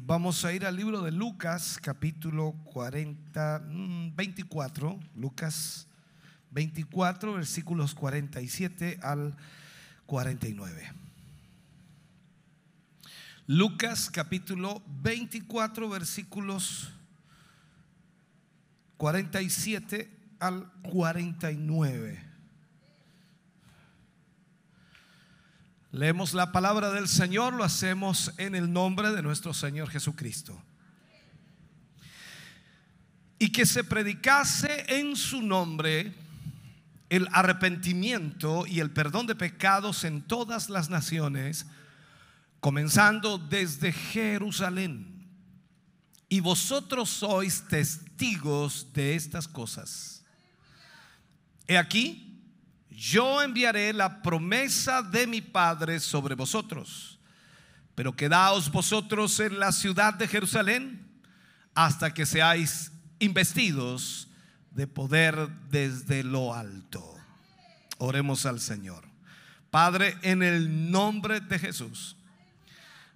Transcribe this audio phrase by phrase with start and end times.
[0.00, 3.62] Vamos a ir al libro de Lucas, capítulo 40,
[4.14, 5.86] 24, mm, Lucas
[6.50, 9.36] 24, versículos 47 al
[10.06, 10.92] 49.
[13.46, 16.92] Lucas capítulo 24, versículos
[18.96, 22.23] 47 al 49.
[25.94, 30.60] Leemos la palabra del Señor, lo hacemos en el nombre de nuestro Señor Jesucristo.
[33.38, 36.12] Y que se predicase en su nombre
[37.10, 41.66] el arrepentimiento y el perdón de pecados en todas las naciones,
[42.58, 45.28] comenzando desde Jerusalén.
[46.28, 50.24] Y vosotros sois testigos de estas cosas.
[51.68, 52.23] He aquí,
[52.94, 57.18] yo enviaré la promesa de mi Padre sobre vosotros,
[57.94, 61.04] pero quedaos vosotros en la ciudad de Jerusalén
[61.74, 64.28] hasta que seáis investidos
[64.70, 67.16] de poder desde lo alto.
[67.98, 69.04] Oremos al Señor.
[69.70, 72.16] Padre, en el nombre de Jesús,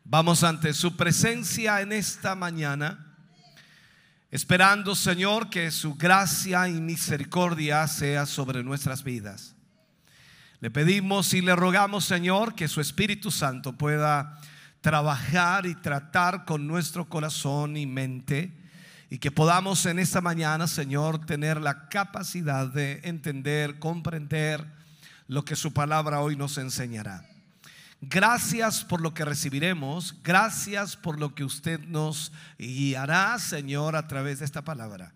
[0.05, 3.17] vamos ante su presencia en esta mañana
[4.31, 9.55] esperando, Señor, que su gracia y misericordia sea sobre nuestras vidas.
[10.61, 14.41] Le pedimos y le rogamos, Señor, que su Espíritu Santo pueda
[14.81, 18.53] trabajar y tratar con nuestro corazón y mente
[19.09, 24.67] y que podamos en esta mañana, Señor, tener la capacidad de entender, comprender
[25.29, 27.25] lo que su palabra hoy nos enseñará.
[28.01, 34.40] Gracias por lo que recibiremos, gracias por lo que usted nos guiará, Señor, a través
[34.40, 35.14] de esta palabra.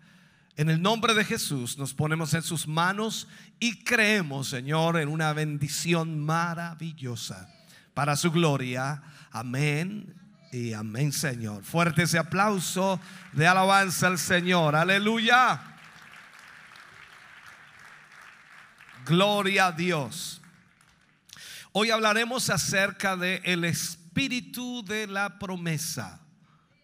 [0.57, 3.27] En el nombre de Jesús nos ponemos en sus manos
[3.59, 7.49] y creemos, Señor, en una bendición maravillosa
[7.95, 9.03] para su gloria.
[9.31, 10.15] Amén
[10.53, 11.65] y amén, Señor.
[11.65, 13.01] Fuerte ese aplauso
[13.33, 14.77] de alabanza al Señor.
[14.77, 15.59] Aleluya.
[19.07, 20.43] Gloria a Dios.
[21.73, 26.21] Hoy hablaremos acerca de el espíritu de la promesa.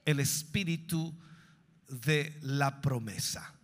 [0.06, 1.14] El espíritu
[1.88, 3.57] de la promesa.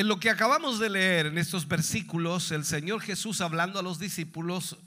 [0.00, 3.98] En lo que acabamos de leer en estos versículos, el Señor Jesús hablando a los
[3.98, 4.78] discípulos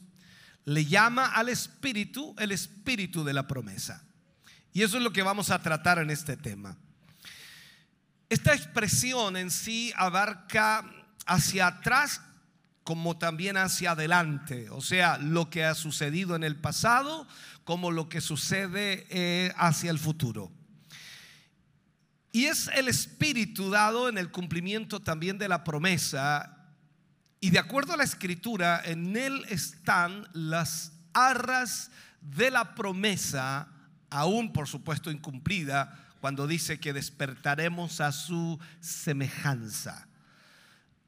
[0.65, 4.03] le llama al Espíritu el Espíritu de la promesa.
[4.73, 6.77] Y eso es lo que vamos a tratar en este tema.
[8.27, 10.83] Esta expresión en sí abarca
[11.27, 12.19] hacia atrás
[12.83, 17.27] como también hacia adelante, o sea, lo que ha sucedido en el pasado
[17.65, 20.51] como lo que sucede eh, hacia el futuro.
[22.35, 26.57] Y es el espíritu dado en el cumplimiento también de la promesa.
[27.39, 33.67] Y de acuerdo a la escritura, en él están las arras de la promesa,
[34.09, 40.07] aún por supuesto incumplida, cuando dice que despertaremos a su semejanza.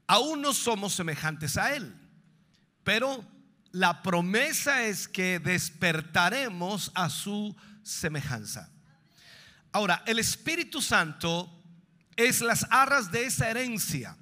[0.06, 1.92] Aún no somos semejantes a él,
[2.84, 3.24] pero
[3.72, 8.70] la promesa es que despertaremos a su semejanza.
[9.72, 11.52] Ahora, el Espíritu Santo
[12.16, 14.16] es las arras de esa herencia.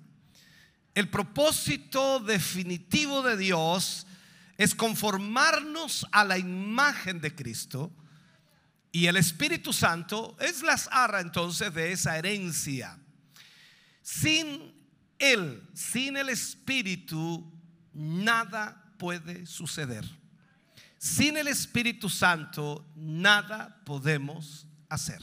[0.95, 4.07] El propósito definitivo de Dios
[4.57, 7.93] es conformarnos a la imagen de Cristo.
[8.93, 12.99] Y el Espíritu Santo es las arras entonces de esa herencia.
[14.03, 14.73] Sin
[15.19, 17.53] Él, sin el Espíritu,
[17.93, 20.05] nada puede suceder.
[20.99, 25.21] Sin el Espíritu Santo, nada podemos hacer.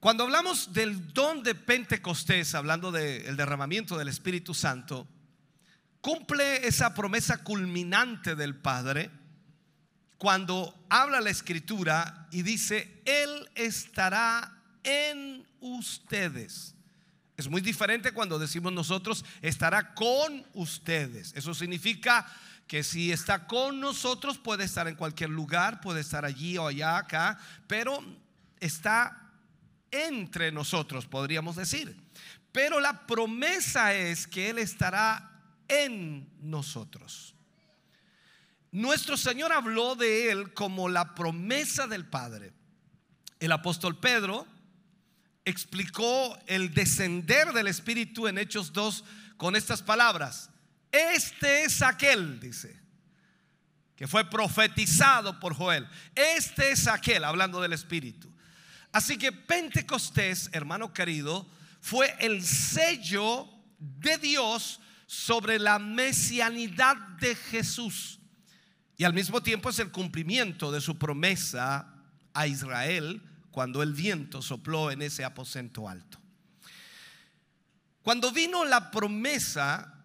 [0.00, 5.06] Cuando hablamos del don de Pentecostés, hablando del derramamiento del Espíritu Santo,
[6.00, 9.10] cumple esa promesa culminante del Padre
[10.16, 16.74] cuando habla la Escritura y dice, Él estará en ustedes.
[17.36, 21.32] Es muy diferente cuando decimos nosotros, estará con ustedes.
[21.34, 22.26] Eso significa
[22.70, 26.98] que si está con nosotros puede estar en cualquier lugar, puede estar allí o allá,
[26.98, 27.36] acá,
[27.66, 28.00] pero
[28.60, 29.32] está
[29.90, 31.96] entre nosotros, podríamos decir.
[32.52, 37.34] Pero la promesa es que Él estará en nosotros.
[38.70, 42.52] Nuestro Señor habló de Él como la promesa del Padre.
[43.40, 44.46] El apóstol Pedro
[45.44, 49.04] explicó el descender del Espíritu en Hechos 2
[49.38, 50.50] con estas palabras.
[50.90, 52.80] Este es aquel, dice,
[53.94, 55.86] que fue profetizado por Joel.
[56.14, 58.32] Este es aquel, hablando del Espíritu.
[58.92, 61.48] Así que Pentecostés, hermano querido,
[61.80, 63.48] fue el sello
[63.78, 68.18] de Dios sobre la mesianidad de Jesús.
[68.96, 71.94] Y al mismo tiempo es el cumplimiento de su promesa
[72.34, 76.18] a Israel cuando el viento sopló en ese aposento alto.
[78.02, 79.99] Cuando vino la promesa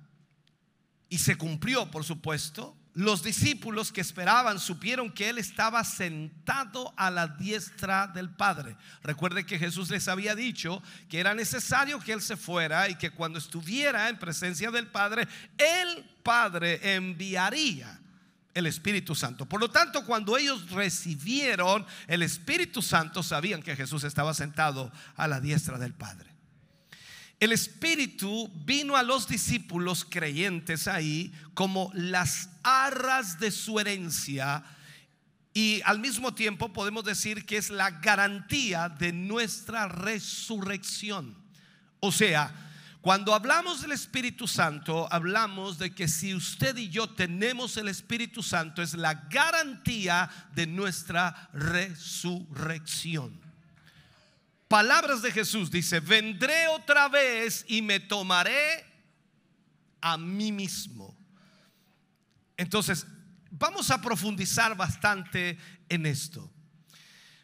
[1.09, 7.11] y se cumplió, por supuesto, los discípulos que esperaban supieron que Él estaba sentado a
[7.11, 8.77] la diestra del Padre.
[9.03, 13.11] Recuerde que Jesús les había dicho que era necesario que Él se fuera y que
[13.11, 17.99] cuando estuviera en presencia del Padre, el Padre enviaría
[18.53, 19.45] el Espíritu Santo.
[19.45, 25.27] Por lo tanto, cuando ellos recibieron el Espíritu Santo, sabían que Jesús estaba sentado a
[25.27, 26.34] la diestra del Padre.
[27.39, 34.63] El Espíritu vino a los discípulos creyentes ahí como las arras de su herencia
[35.53, 41.35] y al mismo tiempo podemos decir que es la garantía de nuestra resurrección.
[41.99, 42.53] O sea,
[43.01, 48.43] cuando hablamos del Espíritu Santo, hablamos de que si usted y yo tenemos el Espíritu
[48.43, 53.44] Santo, es la garantía de nuestra resurrección
[54.67, 55.71] palabras de Jesús.
[55.71, 58.85] Dice, vendré otra vez y me tomaré
[60.01, 61.15] a mí mismo.
[62.57, 63.05] Entonces,
[63.51, 65.57] vamos a profundizar bastante
[65.89, 66.51] en esto.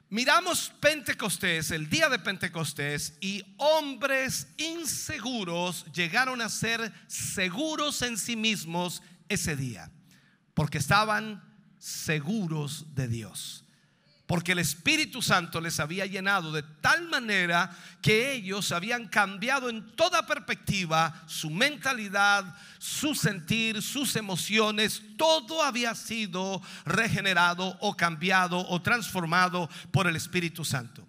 [0.09, 8.35] Miramos Pentecostés, el día de Pentecostés, y hombres inseguros llegaron a ser seguros en sí
[8.35, 9.89] mismos ese día,
[10.53, 11.41] porque estaban
[11.79, 13.63] seguros de Dios
[14.31, 17.69] porque el Espíritu Santo les había llenado de tal manera
[18.01, 25.93] que ellos habían cambiado en toda perspectiva su mentalidad, su sentir, sus emociones, todo había
[25.95, 31.05] sido regenerado o cambiado o transformado por el Espíritu Santo.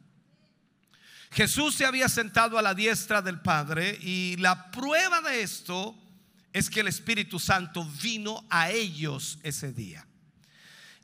[1.30, 5.96] Jesús se había sentado a la diestra del Padre y la prueba de esto
[6.52, 10.08] es que el Espíritu Santo vino a ellos ese día.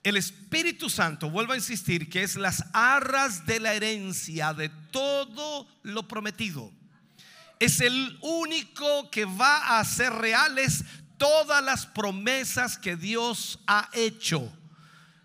[0.02, 5.66] El Espíritu Santo, vuelvo a insistir, que es las arras de la herencia de todo
[5.82, 6.72] lo prometido.
[7.58, 10.84] Es el único que va a hacer reales
[11.16, 14.52] todas las promesas que Dios ha hecho.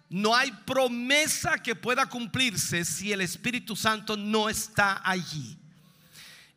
[0.09, 5.57] No hay promesa que pueda cumplirse si el Espíritu Santo no está allí.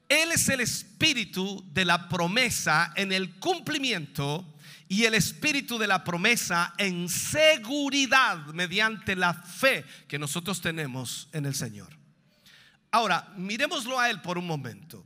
[0.08, 4.44] Él es el espíritu de la promesa en el cumplimiento
[4.88, 11.46] y el espíritu de la promesa en seguridad mediante la fe que nosotros tenemos en
[11.46, 11.96] el Señor.
[12.92, 15.04] Ahora, miremoslo a Él por un momento.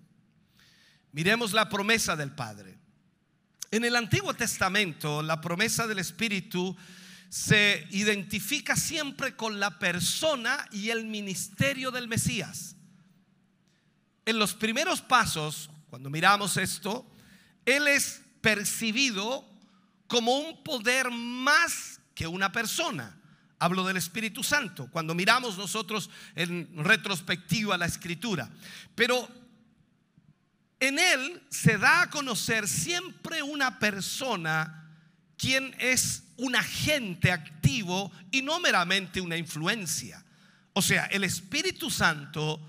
[1.12, 2.78] Miremos la promesa del Padre.
[3.70, 6.76] En el Antiguo Testamento, la promesa del Espíritu
[7.30, 12.76] se identifica siempre con la persona y el ministerio del Mesías.
[14.26, 17.10] En los primeros pasos, cuando miramos esto,
[17.64, 19.49] Él es percibido
[20.10, 23.16] como un poder más que una persona.
[23.60, 28.50] Hablo del Espíritu Santo, cuando miramos nosotros en retrospectiva la escritura.
[28.96, 29.28] Pero
[30.80, 34.90] en él se da a conocer siempre una persona
[35.36, 40.24] quien es un agente activo y no meramente una influencia.
[40.72, 42.60] O sea, el Espíritu Santo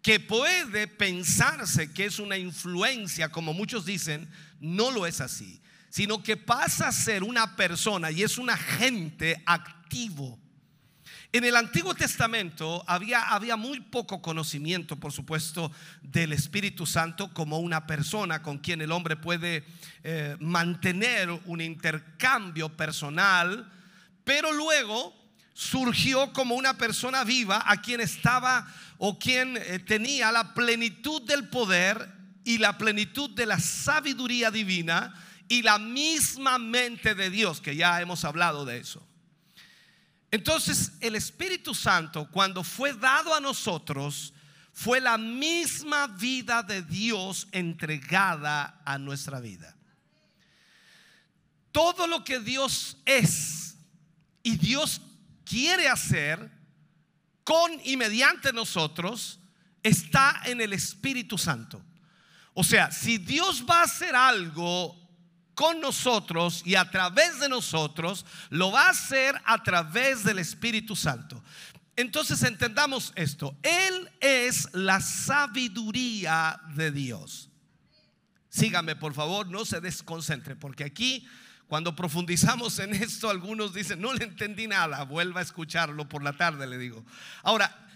[0.00, 5.60] que puede pensarse que es una influencia, como muchos dicen, no lo es así
[5.92, 10.38] sino que pasa a ser una persona y es un agente activo.
[11.32, 15.70] En el Antiguo Testamento había, había muy poco conocimiento, por supuesto,
[16.00, 19.66] del Espíritu Santo como una persona con quien el hombre puede
[20.02, 23.70] eh, mantener un intercambio personal,
[24.24, 25.14] pero luego
[25.52, 31.50] surgió como una persona viva a quien estaba o quien eh, tenía la plenitud del
[31.50, 32.10] poder
[32.44, 35.14] y la plenitud de la sabiduría divina
[35.48, 39.06] y la misma mente de Dios, que ya hemos hablado de eso.
[40.30, 44.32] Entonces el Espíritu Santo, cuando fue dado a nosotros,
[44.72, 49.76] fue la misma vida de Dios entregada a nuestra vida.
[51.70, 53.76] Todo lo que Dios es
[54.42, 55.00] y Dios
[55.44, 56.50] quiere hacer
[57.44, 59.38] con y mediante nosotros
[59.82, 61.82] está en el Espíritu Santo.
[62.54, 65.01] O sea, si Dios va a hacer algo
[65.54, 70.96] con nosotros y a través de nosotros, lo va a hacer a través del Espíritu
[70.96, 71.42] Santo.
[71.96, 73.56] Entonces entendamos esto.
[73.62, 77.50] Él es la sabiduría de Dios.
[78.48, 81.26] Sígame, por favor, no se desconcentre, porque aquí,
[81.68, 86.34] cuando profundizamos en esto, algunos dicen, no le entendí nada, vuelva a escucharlo por la
[86.34, 87.04] tarde, le digo.
[87.42, 87.88] Ahora,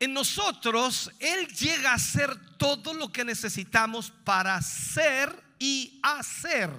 [0.00, 6.70] en nosotros, Él llega a ser todo lo que necesitamos para ser y hacer.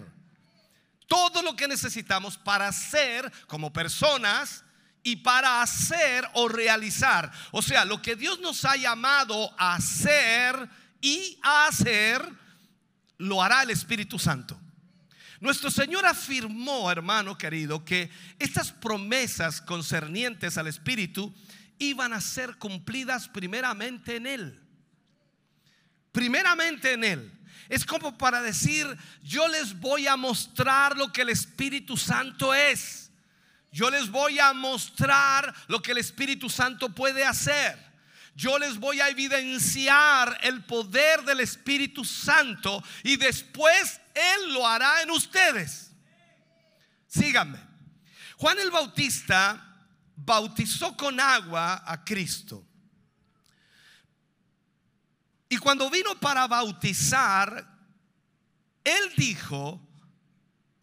[1.07, 4.63] Todo lo que necesitamos para ser como personas
[5.03, 7.31] y para hacer o realizar.
[7.51, 10.67] O sea, lo que Dios nos ha llamado a hacer
[10.99, 12.27] y a hacer,
[13.19, 14.59] lo hará el Espíritu Santo.
[15.39, 21.31] Nuestro Señor afirmó, hermano querido, que estas promesas concernientes al Espíritu
[21.77, 24.59] iban a ser cumplidas primeramente en Él.
[26.11, 27.34] Primeramente en Él.
[27.69, 28.85] Es como para decir,
[29.23, 33.11] yo les voy a mostrar lo que el Espíritu Santo es.
[33.71, 37.77] Yo les voy a mostrar lo que el Espíritu Santo puede hacer.
[38.35, 45.01] Yo les voy a evidenciar el poder del Espíritu Santo y después Él lo hará
[45.01, 45.91] en ustedes.
[47.07, 47.59] Síganme.
[48.37, 49.65] Juan el Bautista
[50.15, 52.65] bautizó con agua a Cristo.
[55.49, 57.67] Y cuando vino para bautizar,
[58.83, 59.85] Él dijo,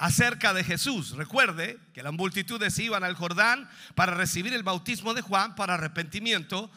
[0.02, 1.12] acerca de Jesús.
[1.12, 6.72] Recuerde que las multitudes iban al Jordán para recibir el bautismo de Juan para arrepentimiento.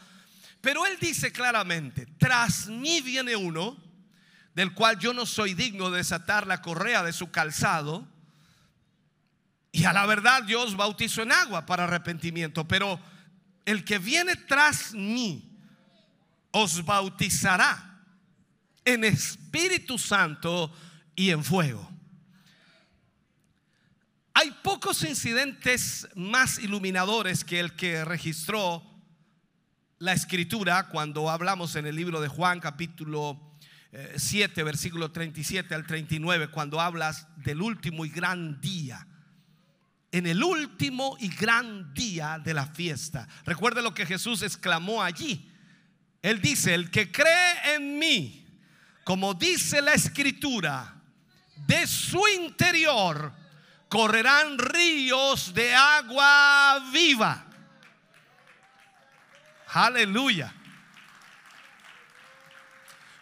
[0.60, 3.76] Pero él dice claramente, tras mí viene uno
[4.54, 8.06] del cual yo no soy digno de desatar la correa de su calzado.
[9.72, 12.68] Y a la verdad Dios bautizó en agua para arrepentimiento.
[12.68, 13.00] Pero
[13.64, 15.55] el que viene tras mí
[16.50, 18.04] os bautizará
[18.84, 20.72] en Espíritu Santo
[21.14, 21.90] y en fuego.
[24.34, 28.82] Hay pocos incidentes más iluminadores que el que registró
[29.98, 33.56] la escritura cuando hablamos en el libro de Juan capítulo
[34.16, 39.06] 7 eh, versículo 37 al 39 cuando hablas del último y gran día.
[40.12, 43.26] En el último y gran día de la fiesta.
[43.44, 45.50] Recuerde lo que Jesús exclamó allí.
[46.22, 48.46] Él dice, el que cree en mí,
[49.04, 50.94] como dice la escritura,
[51.66, 53.32] de su interior
[53.88, 57.46] correrán ríos de agua viva.
[59.68, 60.52] Aleluya.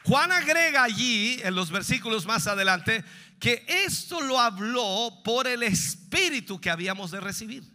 [0.05, 3.05] Juan agrega allí, en los versículos más adelante,
[3.41, 7.74] que esto lo habló por el Espíritu que habíamos de recibir.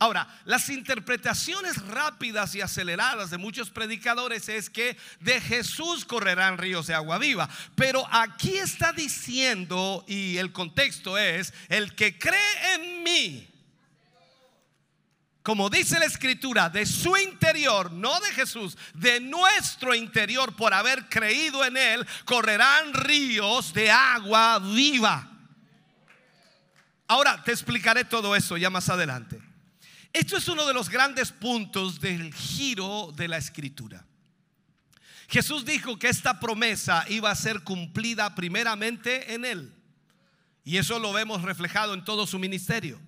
[0.00, 6.86] Ahora, las interpretaciones rápidas y aceleradas de muchos predicadores es que de Jesús correrán ríos
[6.86, 7.48] de agua viva.
[7.74, 13.48] Pero aquí está diciendo, y el contexto es, el que cree en mí,
[15.42, 21.08] como dice la escritura, de su interior, no de Jesús, de nuestro interior, por haber
[21.08, 25.28] creído en Él, correrán ríos de agua viva.
[27.08, 29.47] Ahora te explicaré todo eso ya más adelante.
[30.18, 34.04] Esto es uno de los grandes puntos del giro de la escritura.
[35.28, 39.72] Jesús dijo que esta promesa iba a ser cumplida primeramente en Él.
[40.64, 43.00] Y eso lo vemos reflejado en todo su ministerio.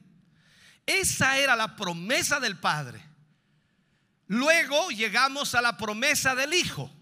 [0.86, 3.02] Esa era la promesa del Padre.
[4.28, 6.92] Luego llegamos a la promesa del Hijo.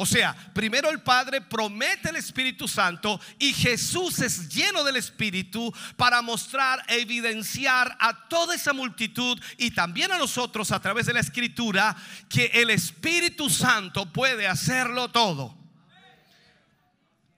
[0.00, 5.74] O sea, primero el Padre promete el Espíritu Santo y Jesús es lleno del Espíritu
[5.96, 11.18] para mostrar, evidenciar a toda esa multitud y también a nosotros a través de la
[11.18, 11.96] Escritura
[12.28, 15.58] que el Espíritu Santo puede hacerlo todo.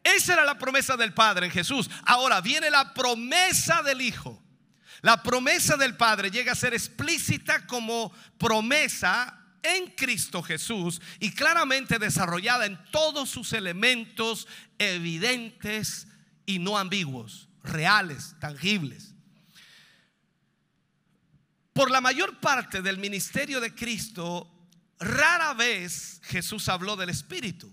[0.04, 1.88] Esa era la promesa del Padre en Jesús.
[2.04, 4.38] Ahora viene la promesa del Hijo.
[5.00, 11.98] La promesa del Padre llega a ser explícita como promesa en Cristo Jesús y claramente
[11.98, 14.46] desarrollada en todos sus elementos
[14.78, 16.06] evidentes
[16.46, 19.14] y no ambiguos, reales, tangibles.
[21.72, 24.50] Por la mayor parte del ministerio de Cristo,
[24.98, 27.72] rara vez Jesús habló del Espíritu,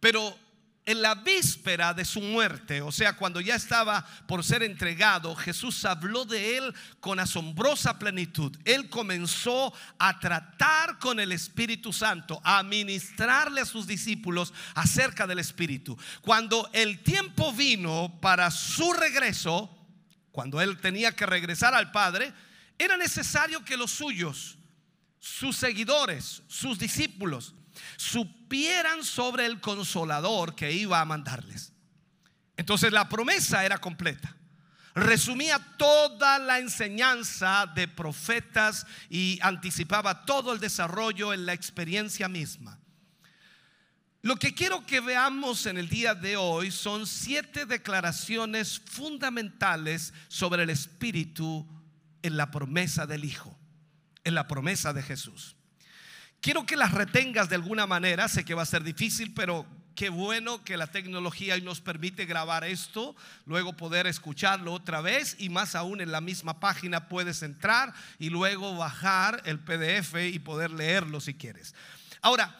[0.00, 0.38] pero
[0.86, 5.84] en la víspera de su muerte, o sea, cuando ya estaba por ser entregado, Jesús
[5.84, 8.56] habló de él con asombrosa plenitud.
[8.64, 15.40] Él comenzó a tratar con el Espíritu Santo, a ministrarle a sus discípulos acerca del
[15.40, 15.98] Espíritu.
[16.20, 19.68] Cuando el tiempo vino para su regreso,
[20.30, 22.32] cuando él tenía que regresar al Padre,
[22.78, 24.56] era necesario que los suyos,
[25.18, 27.54] sus seguidores, sus discípulos,
[27.96, 31.72] supieran sobre el consolador que iba a mandarles.
[32.56, 34.32] Entonces la promesa era completa.
[34.94, 42.78] resumía toda la enseñanza de profetas y anticipaba todo el desarrollo en la experiencia misma.
[44.22, 50.62] Lo que quiero que veamos en el día de hoy son siete declaraciones fundamentales sobre
[50.62, 51.68] el Espíritu
[52.22, 53.56] en la promesa del Hijo,
[54.24, 55.55] en la promesa de Jesús.
[56.46, 60.10] Quiero que las retengas de alguna manera, sé que va a ser difícil, pero qué
[60.10, 65.48] bueno que la tecnología hoy nos permite grabar esto, luego poder escucharlo otra vez y
[65.48, 70.70] más aún en la misma página puedes entrar y luego bajar el PDF y poder
[70.70, 71.74] leerlo si quieres.
[72.22, 72.56] Ahora,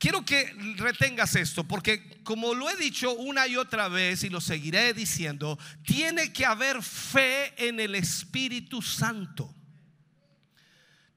[0.00, 4.40] quiero que retengas esto, porque como lo he dicho una y otra vez y lo
[4.40, 9.54] seguiré diciendo, tiene que haber fe en el Espíritu Santo.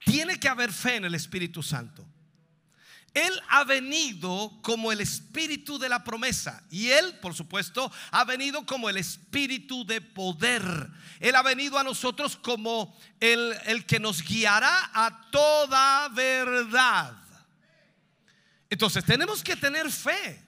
[0.05, 2.05] Tiene que haber fe en el Espíritu Santo.
[3.13, 8.65] Él ha venido como el espíritu de la promesa y Él, por supuesto, ha venido
[8.65, 10.63] como el espíritu de poder.
[11.19, 17.15] Él ha venido a nosotros como el, el que nos guiará a toda verdad.
[18.67, 20.43] Entonces tenemos que tener fe,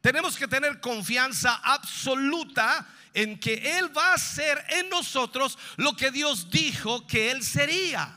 [0.00, 6.12] tenemos que tener confianza absoluta en que Él va a hacer en nosotros lo que
[6.12, 8.16] Dios dijo que Él sería.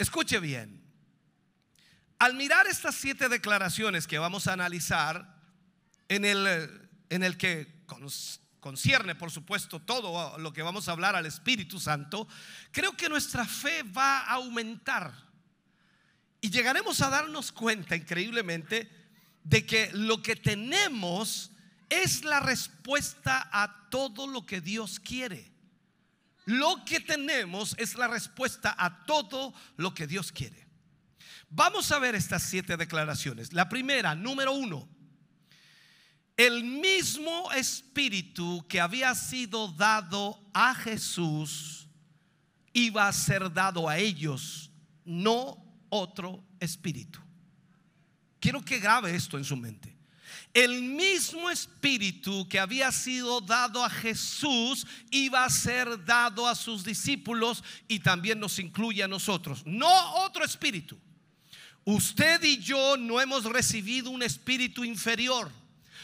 [0.00, 0.82] Escuche bien.
[2.18, 5.36] Al mirar estas siete declaraciones que vamos a analizar,
[6.08, 7.84] en el, en el que
[8.60, 12.26] concierne, por supuesto, todo lo que vamos a hablar al Espíritu Santo,
[12.72, 15.12] creo que nuestra fe va a aumentar.
[16.40, 18.90] Y llegaremos a darnos cuenta, increíblemente,
[19.44, 21.52] de que lo que tenemos
[21.90, 25.49] es la respuesta a todo lo que Dios quiere.
[26.46, 30.66] Lo que tenemos es la respuesta a todo lo que Dios quiere.
[31.48, 33.52] Vamos a ver estas siete declaraciones.
[33.52, 34.88] La primera, número uno,
[36.36, 41.88] el mismo espíritu que había sido dado a Jesús
[42.72, 44.70] iba a ser dado a ellos,
[45.04, 47.20] no otro espíritu.
[48.38, 49.99] Quiero que grabe esto en su mente.
[50.52, 56.84] El mismo espíritu que había sido dado a Jesús iba a ser dado a sus
[56.84, 60.98] discípulos y también nos incluye a nosotros, no otro espíritu.
[61.84, 65.50] Usted y yo no hemos recibido un espíritu inferior.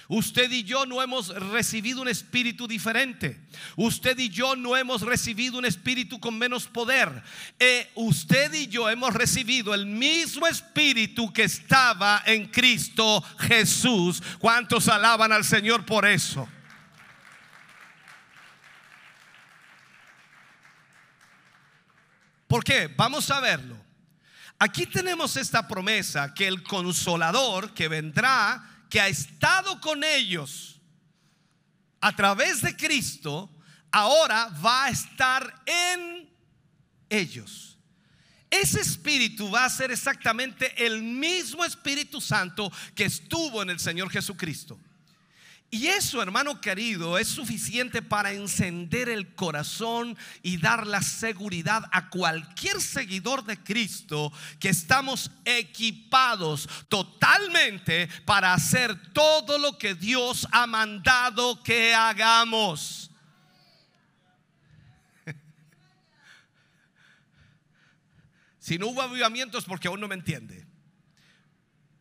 [0.09, 3.40] Usted y yo no hemos recibido un espíritu diferente.
[3.75, 7.23] Usted y yo no hemos recibido un espíritu con menos poder.
[7.59, 14.23] Eh, usted y yo hemos recibido el mismo espíritu que estaba en Cristo Jesús.
[14.38, 16.49] ¿Cuántos alaban al Señor por eso?
[22.47, 22.87] ¿Por qué?
[22.97, 23.77] Vamos a verlo.
[24.59, 30.81] Aquí tenemos esta promesa que el consolador que vendrá, que ha estado con ellos
[32.01, 33.51] a través de Cristo,
[33.93, 36.27] ahora va a estar en
[37.11, 37.77] ellos.
[38.49, 44.09] Ese espíritu va a ser exactamente el mismo Espíritu Santo que estuvo en el Señor
[44.09, 44.81] Jesucristo.
[45.77, 52.09] Y eso, hermano querido, es suficiente para encender el corazón y dar la seguridad a
[52.09, 60.67] cualquier seguidor de Cristo que estamos equipados totalmente para hacer todo lo que Dios ha
[60.67, 63.11] mandado que hagamos.
[68.59, 70.67] Si no hubo avivamiento es porque aún no me entiende.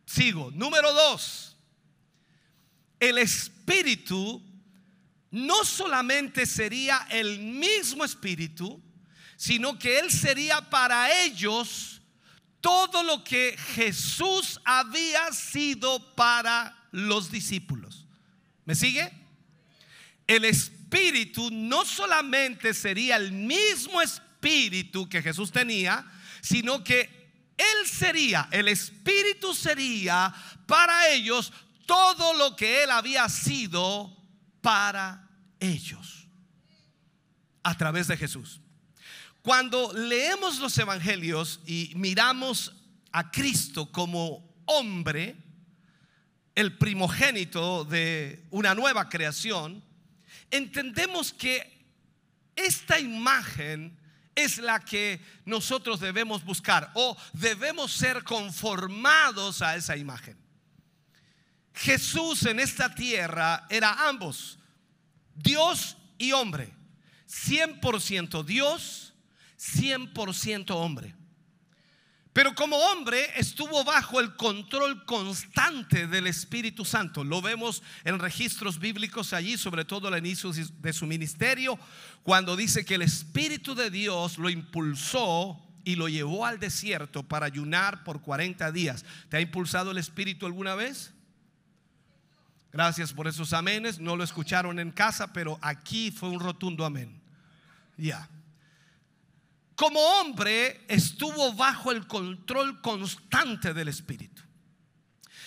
[0.06, 0.50] Sigo.
[0.50, 1.56] Número dos
[3.00, 3.55] el espíritu
[5.30, 8.82] no solamente sería el mismo espíritu,
[9.36, 12.00] sino que él sería para ellos
[12.60, 18.06] todo lo que Jesús había sido para los discípulos.
[18.64, 19.12] ¿Me sigue?
[20.26, 26.04] El espíritu no solamente sería el mismo espíritu que Jesús tenía,
[26.40, 27.16] sino que
[27.56, 30.34] él sería, el espíritu sería
[30.66, 31.52] para ellos
[31.86, 34.14] todo lo que él había sido
[34.60, 35.28] para
[35.60, 36.28] ellos
[37.62, 38.60] a través de Jesús.
[39.42, 42.72] Cuando leemos los evangelios y miramos
[43.12, 45.36] a Cristo como hombre,
[46.54, 49.84] el primogénito de una nueva creación,
[50.50, 51.86] entendemos que
[52.56, 53.96] esta imagen
[54.34, 60.45] es la que nosotros debemos buscar o debemos ser conformados a esa imagen.
[61.76, 64.58] Jesús en esta tierra era ambos,
[65.34, 66.72] Dios y hombre,
[67.28, 69.12] 100% Dios,
[69.58, 71.14] 100% hombre.
[72.32, 77.24] Pero como hombre estuvo bajo el control constante del Espíritu Santo.
[77.24, 81.78] Lo vemos en registros bíblicos allí, sobre todo al inicio de su ministerio,
[82.22, 87.46] cuando dice que el Espíritu de Dios lo impulsó y lo llevó al desierto para
[87.46, 89.04] ayunar por 40 días.
[89.30, 91.15] ¿Te ha impulsado el Espíritu alguna vez?
[92.76, 93.98] Gracias por esos amenes.
[93.98, 97.20] No lo escucharon en casa, pero aquí fue un rotundo amén.
[97.96, 98.28] Ya
[99.76, 104.42] como hombre estuvo bajo el control constante del Espíritu.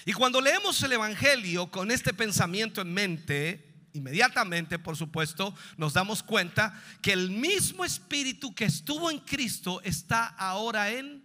[0.05, 6.23] Y cuando leemos el Evangelio con este pensamiento en mente, inmediatamente, por supuesto, nos damos
[6.23, 11.23] cuenta que el mismo Espíritu que estuvo en Cristo está ahora en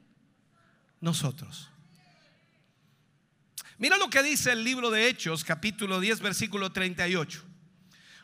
[1.01, 1.71] nosotros.
[3.79, 7.43] Mira lo que dice el libro de Hechos, capítulo 10, versículo 38.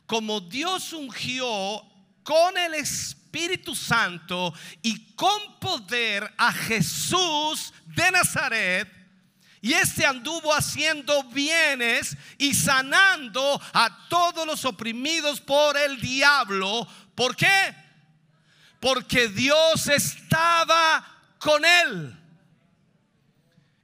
[0.06, 1.82] Como Dios ungió
[2.22, 8.88] con el Espíritu Santo y con poder a Jesús de Nazaret.
[9.60, 16.86] Y este anduvo haciendo bienes y sanando a todos los oprimidos por el diablo.
[17.16, 17.74] ¿Por qué?
[18.78, 21.04] Porque Dios estaba
[21.38, 22.19] con él.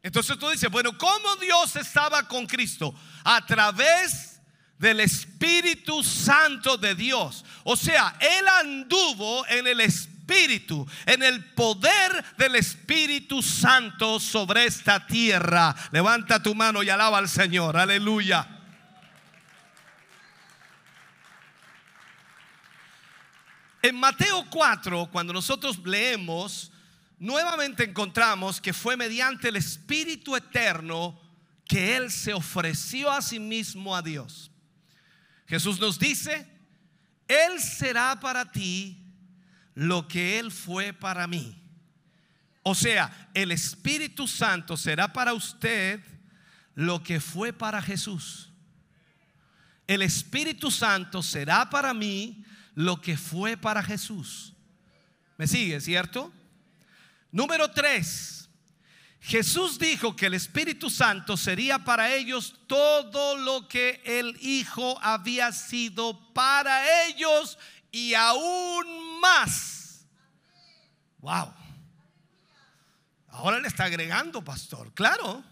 [0.07, 2.95] Entonces tú dices, bueno, ¿cómo Dios estaba con Cristo?
[3.25, 4.41] A través
[4.79, 7.45] del Espíritu Santo de Dios.
[7.65, 15.05] O sea, Él anduvo en el Espíritu, en el poder del Espíritu Santo sobre esta
[15.05, 15.75] tierra.
[15.91, 17.77] Levanta tu mano y alaba al Señor.
[17.77, 18.49] Aleluya.
[23.83, 26.71] En Mateo 4, cuando nosotros leemos,
[27.19, 31.21] nuevamente encontramos que fue mediante el Espíritu Eterno
[31.67, 34.51] que Él se ofreció a sí mismo a Dios.
[35.47, 36.47] Jesús nos dice,
[37.29, 38.99] Él será para ti
[39.75, 41.63] lo que Él fue para mí.
[42.63, 46.01] O sea, el Espíritu Santo será para usted
[46.75, 48.51] lo que fue para Jesús.
[49.87, 54.53] El Espíritu Santo será para mí lo que fue para Jesús.
[55.39, 56.33] ¿Me sigue, cierto?
[57.31, 58.49] Número tres,
[59.21, 65.53] Jesús dijo que el Espíritu Santo sería para ellos todo lo que el Hijo había
[65.53, 67.59] sido para ellos
[67.91, 70.07] y aún más.
[71.19, 71.53] Wow.
[73.29, 74.93] Ahora le está agregando, pastor.
[74.95, 75.43] Claro.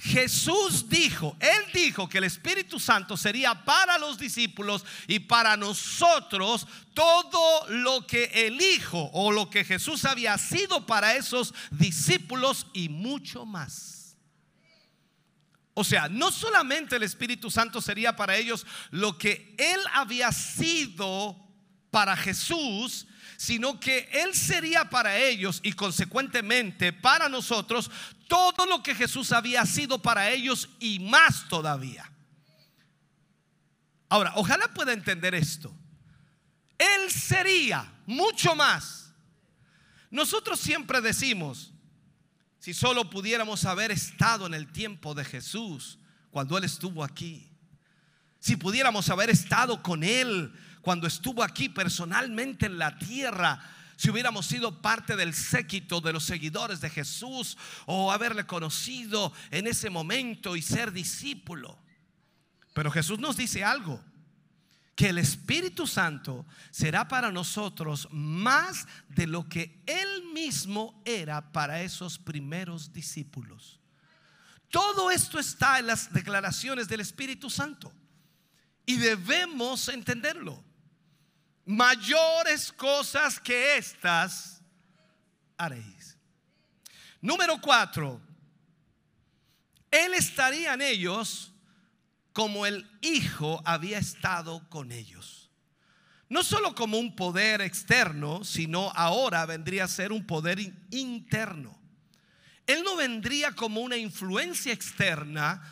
[0.00, 6.68] Jesús dijo, Él dijo que el Espíritu Santo sería para los discípulos y para nosotros
[6.94, 12.88] todo lo que el Hijo o lo que Jesús había sido para esos discípulos y
[12.88, 14.16] mucho más.
[15.74, 21.36] O sea, no solamente el Espíritu Santo sería para ellos lo que Él había sido
[21.90, 23.06] para Jesús,
[23.36, 27.90] sino que Él sería para ellos y consecuentemente para nosotros
[28.28, 32.08] todo lo que Jesús había sido para ellos y más todavía.
[34.08, 35.74] Ahora, ojalá pueda entender esto.
[36.78, 39.12] Él sería mucho más.
[40.10, 41.72] Nosotros siempre decimos,
[42.58, 45.98] si solo pudiéramos haber estado en el tiempo de Jesús
[46.30, 47.50] cuando Él estuvo aquí,
[48.38, 53.60] si pudiéramos haber estado con Él cuando estuvo aquí personalmente en la tierra,
[53.98, 59.66] si hubiéramos sido parte del séquito de los seguidores de Jesús o haberle conocido en
[59.66, 61.76] ese momento y ser discípulo.
[62.74, 64.00] Pero Jesús nos dice algo,
[64.94, 71.82] que el Espíritu Santo será para nosotros más de lo que Él mismo era para
[71.82, 73.80] esos primeros discípulos.
[74.70, 77.92] Todo esto está en las declaraciones del Espíritu Santo
[78.86, 80.67] y debemos entenderlo
[81.68, 84.62] mayores cosas que estas
[85.58, 86.16] haréis.
[87.20, 88.22] Número cuatro,
[89.90, 91.52] Él estaría en ellos
[92.32, 95.50] como el Hijo había estado con ellos.
[96.30, 100.58] No solo como un poder externo, sino ahora vendría a ser un poder
[100.90, 101.78] interno.
[102.66, 105.62] Él no vendría como una influencia externa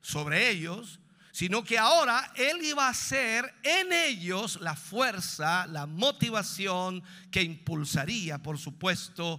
[0.00, 0.98] sobre ellos,
[1.36, 8.38] sino que ahora Él iba a ser en ellos la fuerza, la motivación que impulsaría,
[8.38, 9.38] por supuesto,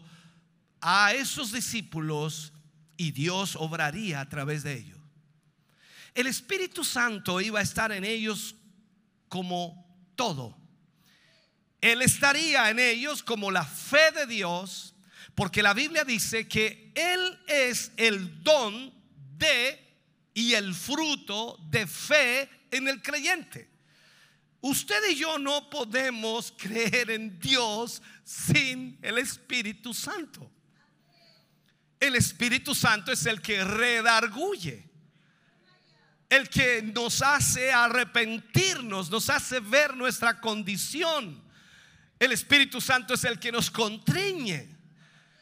[0.80, 2.54] a esos discípulos
[2.98, 5.00] y Dios obraría a través de ellos.
[6.14, 8.54] El Espíritu Santo iba a estar en ellos
[9.28, 9.84] como
[10.16, 10.56] todo.
[11.82, 14.94] Él estaría en ellos como la fe de Dios,
[15.34, 18.94] porque la Biblia dice que Él es el don
[19.40, 19.87] de
[20.38, 23.72] y el fruto de fe en el creyente.
[24.62, 30.48] Usted y yo no podemos creer en Dios sin el Espíritu Santo.
[32.00, 34.88] El Espíritu Santo es el que redarguye.
[36.30, 41.42] El que nos hace arrepentirnos, nos hace ver nuestra condición.
[42.20, 44.77] El Espíritu Santo es el que nos contriñe.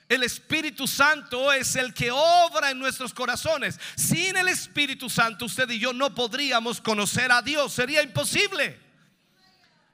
[0.07, 3.79] El Espíritu Santo es el que obra en nuestros corazones.
[3.95, 7.73] Sin el Espíritu Santo usted y yo no podríamos conocer a Dios.
[7.73, 8.79] Sería imposible.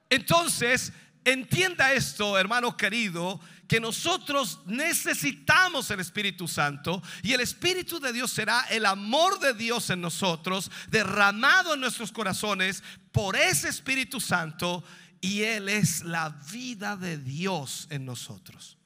[0.09, 0.91] Entonces,
[1.23, 8.31] entienda esto, hermano querido, que nosotros necesitamos el Espíritu Santo y el Espíritu de Dios
[8.31, 14.83] será el amor de Dios en nosotros, derramado en nuestros corazones por ese Espíritu Santo
[15.21, 18.77] y Él es la vida de Dios en nosotros.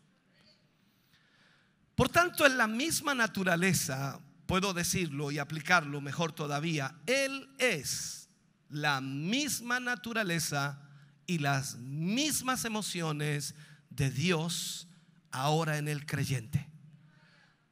[1.96, 8.30] Por tanto, en la misma naturaleza, puedo decirlo y aplicarlo mejor todavía, Él es
[8.70, 10.82] la misma naturaleza
[11.26, 13.56] y las mismas emociones
[13.90, 14.88] de Dios
[15.32, 16.70] ahora en el creyente.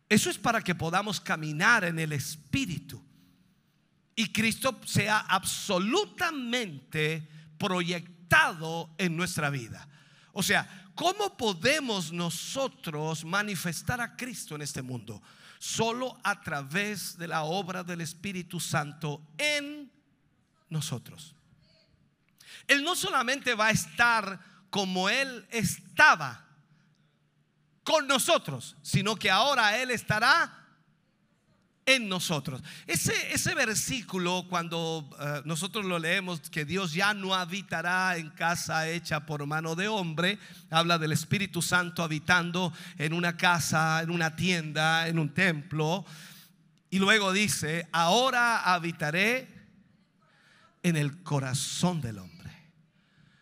[0.09, 3.03] Eso es para que podamos caminar en el Espíritu
[4.15, 9.87] y Cristo sea absolutamente proyectado en nuestra vida.
[10.33, 15.21] O sea, ¿cómo podemos nosotros manifestar a Cristo en este mundo?
[15.59, 19.91] Solo a través de la obra del Espíritu Santo en
[20.69, 21.35] nosotros.
[22.67, 26.45] Él no solamente va a estar como Él estaba
[27.83, 30.62] con nosotros, sino que ahora Él estará
[31.85, 32.61] en nosotros.
[32.87, 38.89] Ese, ese versículo, cuando eh, nosotros lo leemos, que Dios ya no habitará en casa
[38.89, 44.35] hecha por mano de hombre, habla del Espíritu Santo habitando en una casa, en una
[44.35, 46.05] tienda, en un templo.
[46.89, 49.47] Y luego dice, ahora habitaré
[50.83, 52.33] en el corazón del hombre.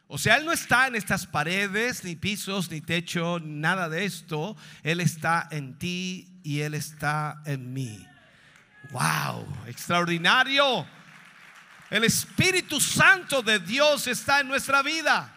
[0.07, 4.57] O sea, Él no está en estas paredes, ni pisos, ni techo, nada de esto.
[4.83, 8.05] Él está en ti y Él está en mí.
[8.91, 9.47] ¡Wow!
[9.67, 10.85] Extraordinario.
[11.89, 15.33] El Espíritu Santo de Dios está en nuestra vida.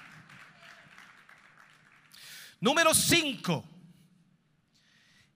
[2.60, 3.64] Número 5.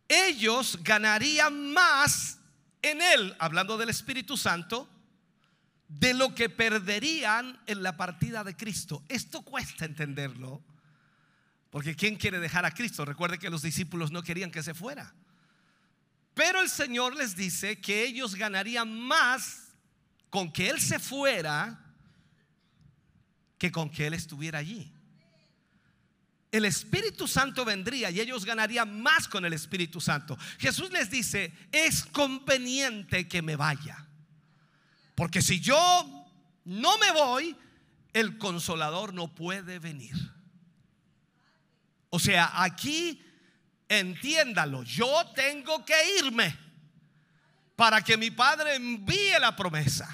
[0.08, 2.38] Ellos ganarían más
[2.82, 4.88] en Él, hablando del Espíritu Santo,
[5.88, 9.04] de lo que perderían en la partida de Cristo.
[9.08, 10.62] Esto cuesta entenderlo,
[11.70, 13.04] porque ¿quién quiere dejar a Cristo?
[13.04, 15.14] Recuerde que los discípulos no querían que se fuera.
[16.38, 19.72] Pero el Señor les dice que ellos ganarían más
[20.30, 21.84] con que Él se fuera
[23.58, 24.92] que con que Él estuviera allí.
[26.52, 30.38] El Espíritu Santo vendría y ellos ganarían más con el Espíritu Santo.
[30.60, 34.06] Jesús les dice, es conveniente que me vaya.
[35.16, 36.28] Porque si yo
[36.66, 37.56] no me voy,
[38.12, 40.14] el consolador no puede venir.
[42.10, 43.24] O sea, aquí
[43.88, 46.56] entiéndalo, yo tengo que irme
[47.76, 50.08] para que mi Padre envíe la promesa.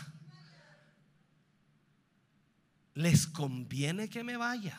[2.94, 4.78] ¿Les conviene que me vaya?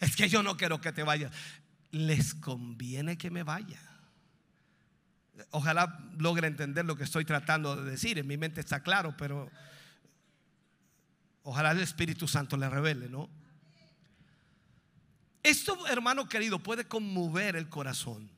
[0.00, 1.32] Es que yo no quiero que te vayas.
[1.90, 3.80] Les conviene que me vaya.
[5.50, 8.18] Ojalá logre entender lo que estoy tratando de decir.
[8.18, 9.50] En mi mente está claro, pero
[11.42, 13.30] ojalá el Espíritu Santo le revele, ¿no?
[15.42, 18.30] Esto, hermano querido, puede conmover el corazón.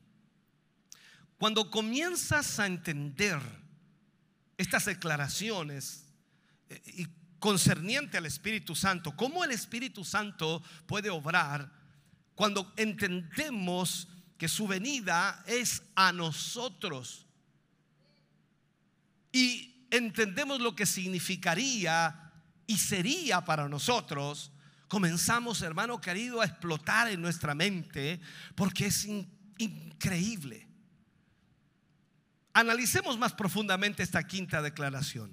[1.38, 3.40] Cuando comienzas a entender
[4.58, 6.04] estas declaraciones
[6.68, 7.06] eh, y
[7.38, 11.72] concerniente al Espíritu Santo, cómo el Espíritu Santo puede obrar
[12.34, 17.26] cuando entendemos que su venida es a nosotros.
[19.32, 22.32] Y entendemos lo que significaría
[22.66, 24.52] y sería para nosotros.
[24.90, 28.20] Comenzamos, hermano querido, a explotar en nuestra mente
[28.56, 29.06] porque es
[29.56, 30.66] increíble.
[32.52, 35.32] Analicemos más profundamente esta quinta declaración.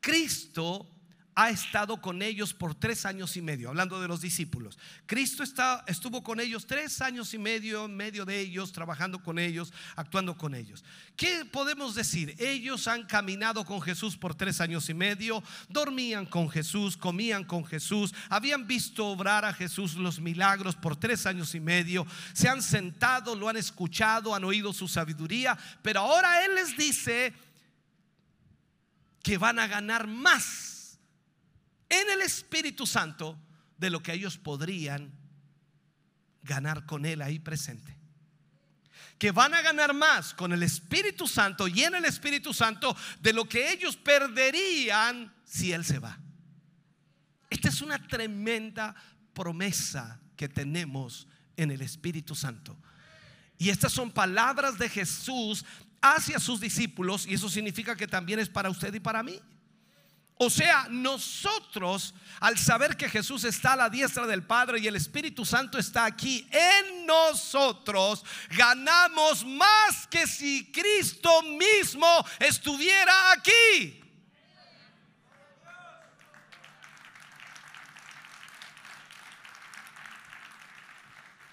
[0.00, 0.88] Cristo
[1.34, 4.78] ha estado con ellos por tres años y medio, hablando de los discípulos.
[5.06, 9.38] Cristo está, estuvo con ellos tres años y medio, en medio de ellos, trabajando con
[9.38, 10.84] ellos, actuando con ellos.
[11.16, 12.34] ¿Qué podemos decir?
[12.38, 17.64] Ellos han caminado con Jesús por tres años y medio, dormían con Jesús, comían con
[17.64, 22.62] Jesús, habían visto obrar a Jesús los milagros por tres años y medio, se han
[22.62, 27.32] sentado, lo han escuchado, han oído su sabiduría, pero ahora Él les dice
[29.22, 30.71] que van a ganar más
[31.92, 33.38] en el Espíritu Santo
[33.76, 35.12] de lo que ellos podrían
[36.42, 37.94] ganar con Él ahí presente.
[39.18, 43.34] Que van a ganar más con el Espíritu Santo y en el Espíritu Santo de
[43.34, 46.18] lo que ellos perderían si Él se va.
[47.50, 48.94] Esta es una tremenda
[49.34, 52.74] promesa que tenemos en el Espíritu Santo.
[53.58, 55.64] Y estas son palabras de Jesús
[56.00, 59.38] hacia sus discípulos y eso significa que también es para usted y para mí.
[60.44, 64.96] O sea, nosotros, al saber que Jesús está a la diestra del Padre y el
[64.96, 72.08] Espíritu Santo está aquí en nosotros, ganamos más que si Cristo mismo
[72.40, 74.01] estuviera aquí.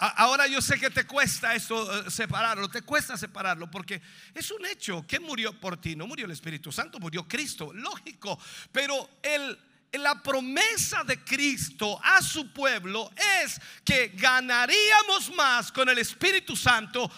[0.02, 4.00] Ahora yo sé que te cuesta eso eh, separarlo, te cuesta separarlo porque
[4.32, 5.06] es un hecho.
[5.06, 5.94] que murió por ti?
[5.94, 8.40] No murió el Espíritu Santo, murió Cristo, lógico.
[8.72, 9.58] Pero el,
[9.92, 13.10] la promesa de Cristo a su pueblo
[13.44, 17.10] es que ganaríamos más con el Espíritu Santo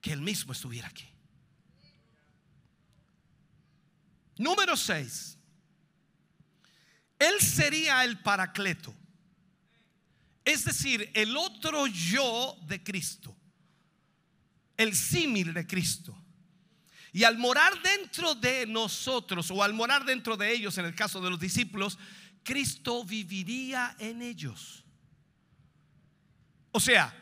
[0.00, 1.08] que él mismo estuviera aquí.
[4.36, 5.36] Número 6.
[7.18, 8.94] Él sería el paracleto.
[10.44, 13.36] Es decir, el otro yo de Cristo,
[14.76, 16.16] el símil de Cristo.
[17.12, 21.20] Y al morar dentro de nosotros o al morar dentro de ellos, en el caso
[21.20, 21.98] de los discípulos,
[22.42, 24.84] Cristo viviría en ellos.
[26.72, 27.14] O sea,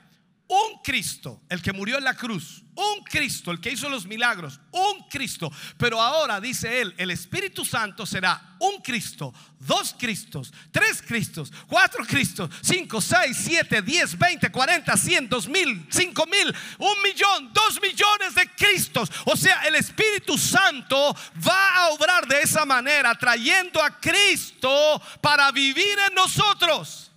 [0.50, 4.58] un Cristo, el que murió en la cruz, un Cristo, el que hizo los milagros,
[4.72, 5.50] un Cristo.
[5.76, 12.04] Pero ahora dice él, el Espíritu Santo será un Cristo, dos Cristos, tres Cristos, cuatro
[12.04, 17.80] Cristos, cinco, seis, siete, diez, veinte, cuarenta, cien, dos mil, cinco mil, un millón, dos
[17.80, 19.08] millones de Cristos.
[19.26, 25.52] O sea, el Espíritu Santo va a obrar de esa manera, trayendo a Cristo para
[25.52, 27.09] vivir en nosotros.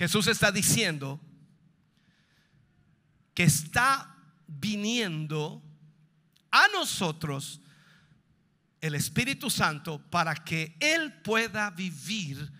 [0.00, 1.20] Jesús está diciendo
[3.34, 5.62] que está viniendo
[6.50, 7.60] a nosotros
[8.80, 12.50] el Espíritu Santo para que Él pueda vivir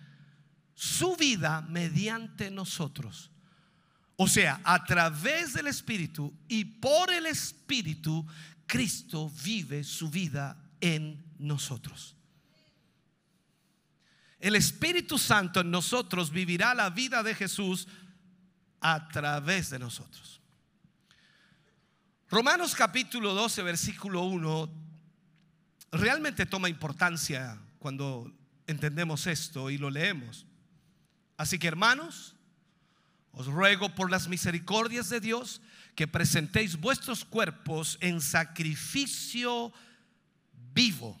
[0.75, 3.31] su vida mediante nosotros.
[4.17, 8.23] O sea, a través del Espíritu y por el Espíritu,
[8.67, 12.15] Cristo vive su vida en nosotros
[14.41, 17.87] el Espíritu Santo en nosotros vivirá la vida de Jesús
[18.81, 20.41] a través de nosotros.
[22.27, 24.69] Romanos capítulo 12, versículo 1,
[25.91, 28.33] realmente toma importancia cuando
[28.65, 30.47] entendemos esto y lo leemos.
[31.37, 32.35] Así que hermanos,
[33.33, 35.61] os ruego por las misericordias de Dios
[35.93, 39.71] que presentéis vuestros cuerpos en sacrificio
[40.73, 41.19] vivo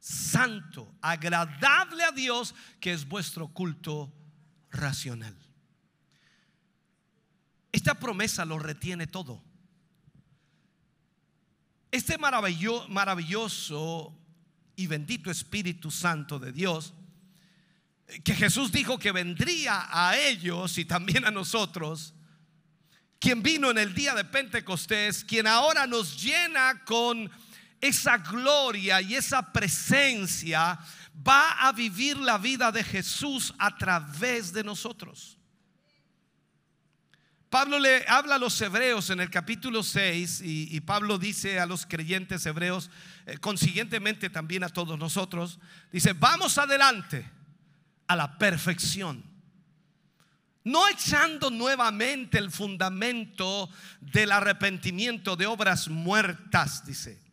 [0.00, 4.12] santo, agradable a Dios, que es vuestro culto
[4.70, 5.36] racional.
[7.70, 9.44] Esta promesa lo retiene todo.
[11.92, 14.16] Este maravilloso
[14.76, 16.94] y bendito Espíritu Santo de Dios,
[18.24, 22.14] que Jesús dijo que vendría a ellos y también a nosotros,
[23.18, 27.30] quien vino en el día de Pentecostés, quien ahora nos llena con
[27.80, 30.78] esa gloria y esa presencia
[31.26, 35.38] va a vivir la vida de Jesús a través de nosotros.
[37.48, 41.84] Pablo le habla a los hebreos en el capítulo 6 y, Pablo dice a los
[41.84, 42.90] creyentes hebreos,
[43.26, 45.58] eh, consiguientemente también a todos nosotros,
[45.90, 47.28] dice, vamos adelante
[48.06, 49.24] a la perfección.
[50.62, 53.68] No echando nuevamente el fundamento
[54.00, 57.29] del arrepentimiento de obras muertas, dice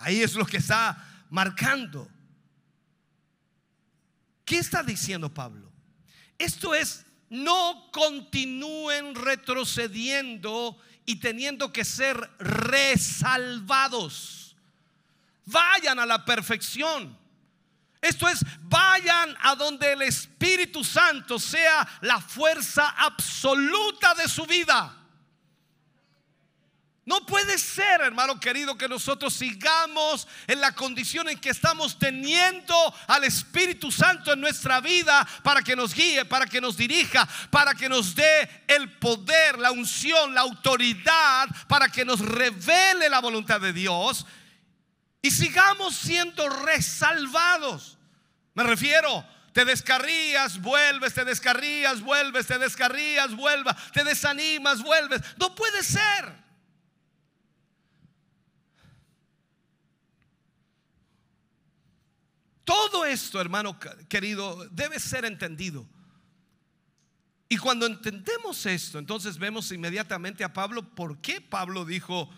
[0.00, 0.96] Ahí es lo que está
[1.28, 2.10] marcando.
[4.44, 5.70] ¿Qué está diciendo Pablo?
[6.38, 12.96] Esto es, no continúen retrocediendo y teniendo que ser resalvados.
[15.44, 17.18] Vayan a la perfección.
[18.00, 24.99] Esto es, vayan a donde el Espíritu Santo sea la fuerza absoluta de su vida.
[27.10, 32.72] No puede ser, hermano querido, que nosotros sigamos en la condición en que estamos teniendo
[33.08, 37.74] al Espíritu Santo en nuestra vida para que nos guíe, para que nos dirija, para
[37.74, 43.60] que nos dé el poder, la unción, la autoridad, para que nos revele la voluntad
[43.60, 44.24] de Dios
[45.20, 47.98] y sigamos siendo resalvados.
[48.54, 55.20] Me refiero, te descarrías, vuelves, te descarrías, vuelves, te descarrías, vuelvas, te desanimas, vuelves.
[55.38, 56.49] No puede ser.
[62.70, 63.76] Todo esto, hermano
[64.08, 65.88] querido, debe ser entendido.
[67.48, 72.30] Y cuando entendemos esto, entonces vemos inmediatamente a Pablo por qué Pablo dijo,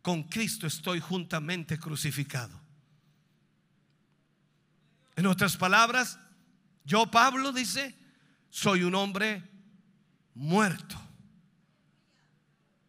[0.00, 2.60] con Cristo estoy juntamente crucificado.
[5.16, 6.20] En otras palabras,
[6.84, 7.98] Yo, Pablo, dice,
[8.50, 9.42] soy un hombre
[10.34, 10.94] muerto.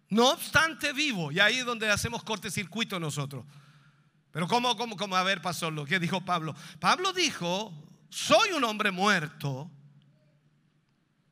[0.09, 3.43] No obstante vivo, y ahí es donde hacemos cortecircuito nosotros.
[4.36, 5.15] Pero ¿cómo, cómo, cómo?
[5.15, 6.53] A ver, pasó lo que dijo Pablo.
[6.81, 7.71] Pablo dijo,
[8.09, 9.71] soy un hombre muerto,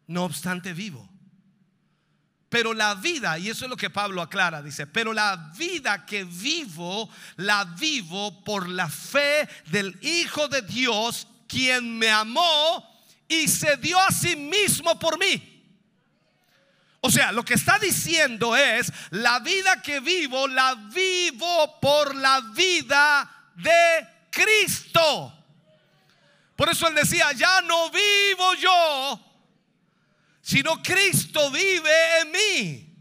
[0.08, 1.10] no obstante vivo.
[2.48, 6.24] Pero la vida, y eso es lo que Pablo aclara, dice, pero la vida que
[6.24, 12.90] vivo, la vivo por la fe del Hijo de Dios, quien me amó
[13.28, 15.53] y se dio a sí mismo por mí.
[17.06, 22.40] O sea, lo que está diciendo es, la vida que vivo, la vivo por la
[22.56, 25.38] vida de Cristo.
[26.56, 29.20] Por eso él decía, ya no vivo yo,
[30.42, 31.92] sino Cristo vive
[32.22, 32.96] en mí.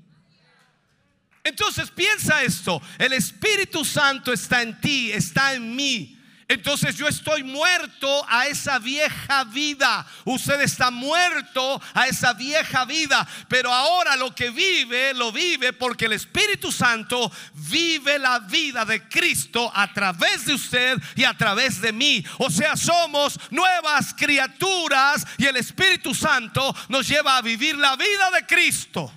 [1.45, 6.21] Entonces piensa esto, el Espíritu Santo está en ti, está en mí.
[6.53, 10.07] Entonces yo estoy muerto a esa vieja vida.
[10.27, 13.27] Usted está muerto a esa vieja vida.
[13.49, 19.09] Pero ahora lo que vive, lo vive porque el Espíritu Santo vive la vida de
[19.09, 22.23] Cristo a través de usted y a través de mí.
[22.37, 28.31] O sea, somos nuevas criaturas y el Espíritu Santo nos lleva a vivir la vida
[28.31, 29.11] de Cristo.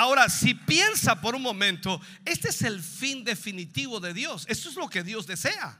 [0.00, 4.46] Ahora, si piensa por un momento, este es el fin definitivo de Dios.
[4.48, 5.78] Esto es lo que Dios desea.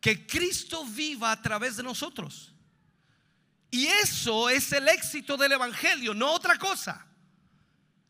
[0.00, 2.52] Que Cristo viva a través de nosotros.
[3.68, 7.04] Y eso es el éxito del Evangelio, no otra cosa.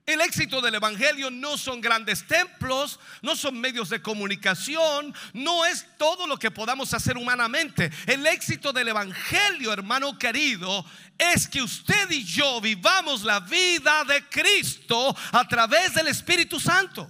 [0.04, 5.86] El éxito del Evangelio no son grandes templos, no son medios de comunicación, no es
[5.96, 7.92] todo lo que podamos hacer humanamente.
[8.06, 10.84] El éxito del Evangelio, hermano querido,
[11.16, 17.08] es que usted y yo vivamos la vida de Cristo a través del Espíritu Santo.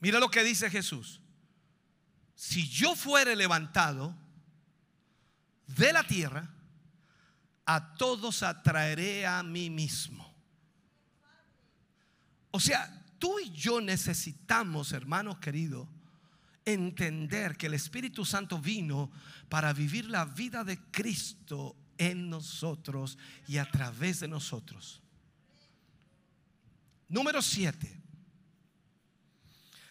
[0.00, 1.22] Mira lo que dice Jesús.
[2.34, 4.14] Si yo fuere levantado
[5.66, 6.55] de la tierra,
[7.66, 10.34] a todos atraeré a mí mismo.
[12.52, 15.88] O sea, tú y yo necesitamos, hermanos queridos,
[16.64, 19.10] entender que el Espíritu Santo vino
[19.48, 25.02] para vivir la vida de Cristo en nosotros y a través de nosotros.
[27.08, 28.02] Número 7.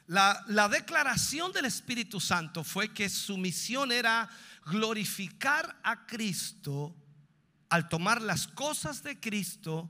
[0.08, 4.30] La, la, declaración del Espíritu Santo fue que su misión era
[4.66, 6.96] glorificar a Cristo
[7.70, 9.90] al tomar las cosas de Cristo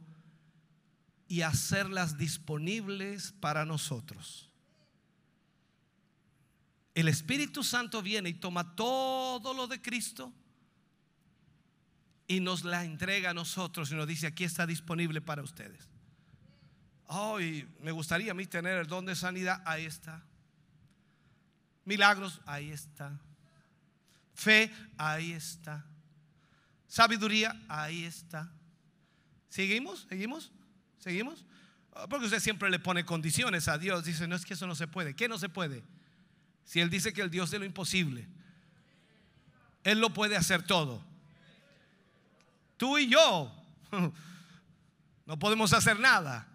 [1.28, 4.49] y hacerlas disponibles para nosotros.
[6.93, 10.32] El Espíritu Santo viene y toma todo lo de Cristo
[12.28, 15.89] y nos la entrega a nosotros y nos dice, aquí está disponible para ustedes.
[17.07, 17.38] Oh,
[17.82, 20.23] me gustaría a mí tener el don de sanidad, ahí está.
[21.84, 23.19] Milagros, ahí está.
[24.34, 25.86] Fe, ahí está.
[26.96, 28.50] Sabiduría, ahí está.
[29.50, 30.06] ¿Seguimos?
[30.08, 30.50] ¿Seguimos?
[30.98, 31.43] ¿Seguimos?
[31.91, 34.06] Ah, porque usted siempre le pone condiciones a Dios.
[34.06, 35.14] Dice, no es que eso no se puede.
[35.14, 35.84] ¿Qué no se puede?
[36.64, 38.30] Si Él dice que el Dios de lo imposible,
[39.84, 41.04] Él lo puede hacer todo.
[42.78, 43.54] Tú y yo
[45.26, 46.48] no podemos hacer nada.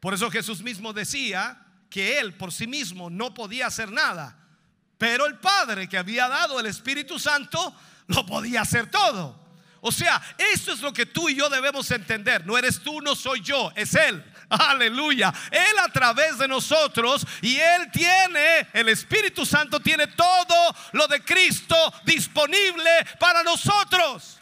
[0.00, 4.48] Por eso Jesús mismo decía que Él por sí mismo no podía hacer nada.
[4.96, 7.76] Pero el Padre que había dado el Espíritu Santo
[8.06, 9.43] lo podía hacer todo.
[9.86, 12.46] O sea, eso es lo que tú y yo debemos entender.
[12.46, 14.24] No eres tú, no soy yo, es Él.
[14.48, 15.30] Aleluya.
[15.50, 21.22] Él a través de nosotros y Él tiene, el Espíritu Santo tiene todo lo de
[21.22, 21.76] Cristo
[22.06, 24.40] disponible para nosotros.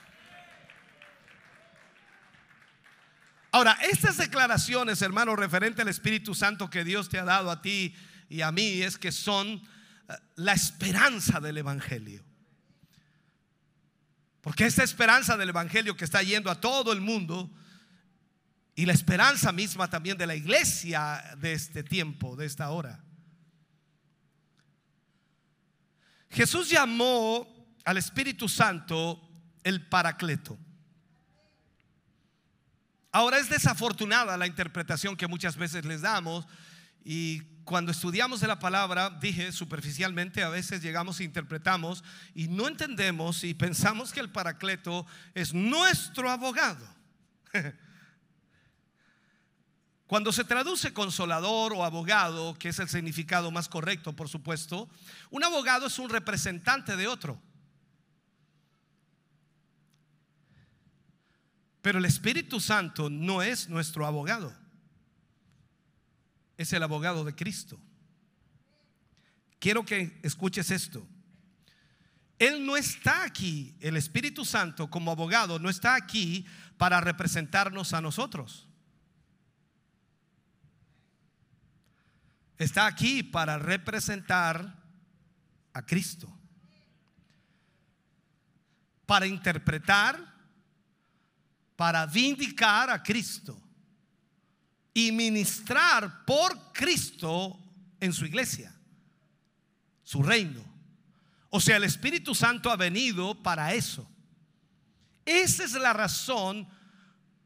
[3.50, 7.96] Ahora, estas declaraciones, hermano, referente al Espíritu Santo que Dios te ha dado a ti
[8.28, 9.60] y a mí, es que son
[10.08, 12.22] eh, la esperanza del Evangelio.
[14.42, 17.50] Porque esta esperanza del Evangelio que está yendo a todo el mundo
[18.74, 23.02] y la esperanza misma también de la iglesia de este tiempo, de esta hora.
[26.28, 27.46] Jesús llamó
[27.84, 29.20] al Espíritu Santo
[29.62, 30.58] el Paracleto.
[33.12, 36.46] Ahora es desafortunada la interpretación que muchas veces les damos
[37.04, 42.02] y cuando estudiamos de la palabra, dije superficialmente, a veces llegamos e interpretamos
[42.34, 46.86] y no entendemos y pensamos que el paracleto es nuestro abogado.
[50.06, 54.90] Cuando se traduce consolador o abogado, que es el significado más correcto, por supuesto,
[55.30, 57.40] un abogado es un representante de otro.
[61.80, 64.61] Pero el Espíritu Santo no es nuestro abogado.
[66.62, 67.78] Es el abogado de Cristo.
[69.58, 71.06] Quiero que escuches esto.
[72.38, 76.44] Él no está aquí, el Espíritu Santo como abogado no está aquí
[76.76, 78.68] para representarnos a nosotros.
[82.58, 84.82] Está aquí para representar
[85.72, 86.32] a Cristo.
[89.06, 90.34] Para interpretar,
[91.76, 93.60] para vindicar a Cristo
[94.94, 97.58] y ministrar por Cristo
[98.00, 98.74] en su iglesia,
[100.02, 100.62] su reino.
[101.50, 104.08] O sea, el Espíritu Santo ha venido para eso.
[105.24, 106.68] Esa es la razón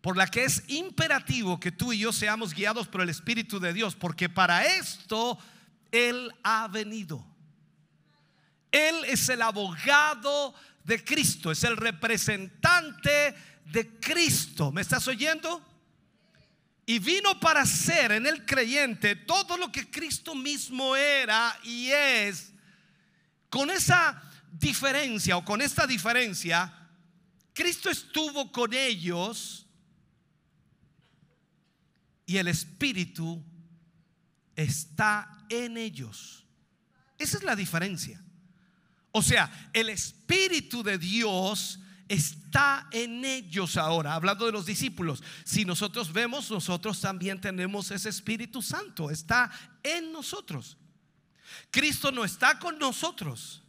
[0.00, 3.72] por la que es imperativo que tú y yo seamos guiados por el Espíritu de
[3.72, 5.38] Dios, porque para esto
[5.90, 7.26] Él ha venido.
[8.70, 13.34] Él es el abogado de Cristo, es el representante
[13.64, 14.70] de Cristo.
[14.70, 15.60] ¿Me estás oyendo?
[16.86, 22.52] Y vino para ser en el creyente todo lo que Cristo mismo era y es.
[23.50, 24.22] Con esa
[24.52, 26.72] diferencia o con esta diferencia,
[27.52, 29.66] Cristo estuvo con ellos
[32.24, 33.42] y el Espíritu
[34.54, 36.44] está en ellos.
[37.18, 38.22] Esa es la diferencia.
[39.10, 45.22] O sea, el Espíritu de Dios está en ellos ahora, hablando de los discípulos.
[45.44, 49.50] Si nosotros vemos, nosotros también tenemos ese Espíritu Santo, está
[49.82, 50.76] en nosotros.
[51.70, 53.62] Cristo no está con nosotros,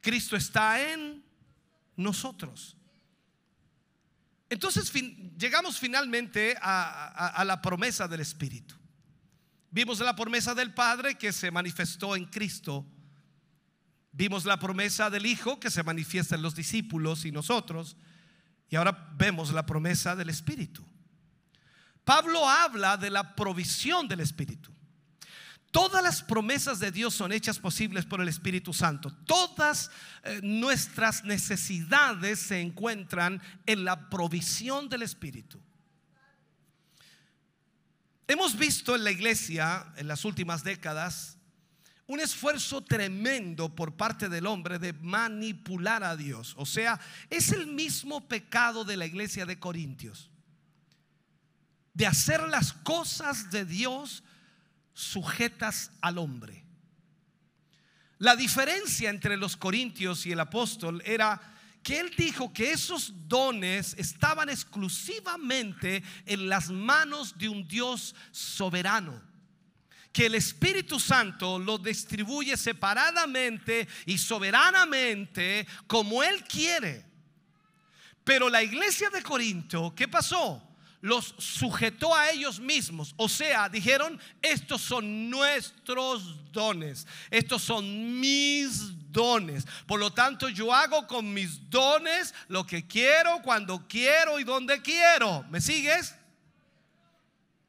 [0.00, 1.24] Cristo está en
[1.96, 2.76] nosotros.
[4.50, 4.90] Entonces
[5.36, 8.74] llegamos finalmente a, la promesa del Espíritu.
[9.70, 12.86] Vimos la promesa del Padre que se manifestó en Cristo
[14.12, 17.96] Vimos la promesa del Hijo que se manifiesta en los discípulos y nosotros.
[18.68, 20.84] Y ahora vemos la promesa del Espíritu.
[22.04, 24.72] Pablo habla de la provisión del Espíritu.
[25.70, 29.12] Todas las promesas de Dios son hechas posibles por el Espíritu Santo.
[29.26, 29.90] Todas
[30.24, 35.60] eh, nuestras necesidades se encuentran en la provisión del Espíritu.
[38.26, 41.37] Hemos visto en la iglesia en las últimas décadas
[42.08, 46.54] un esfuerzo tremendo por parte del hombre de manipular a Dios.
[46.56, 46.98] O sea,
[47.28, 50.30] es el mismo pecado de la iglesia de Corintios.
[51.92, 54.24] De hacer las cosas de Dios
[54.94, 56.64] sujetas al hombre.
[58.16, 61.40] La diferencia entre los corintios y el apóstol era
[61.82, 69.27] que él dijo que esos dones estaban exclusivamente en las manos de un Dios soberano
[70.12, 77.04] que el Espíritu Santo lo distribuye separadamente y soberanamente como Él quiere.
[78.24, 80.62] Pero la iglesia de Corinto, ¿qué pasó?
[81.00, 83.14] Los sujetó a ellos mismos.
[83.16, 87.06] O sea, dijeron, estos son nuestros dones.
[87.30, 89.64] Estos son mis dones.
[89.86, 94.82] Por lo tanto, yo hago con mis dones lo que quiero, cuando quiero y donde
[94.82, 95.44] quiero.
[95.50, 96.17] ¿Me sigues?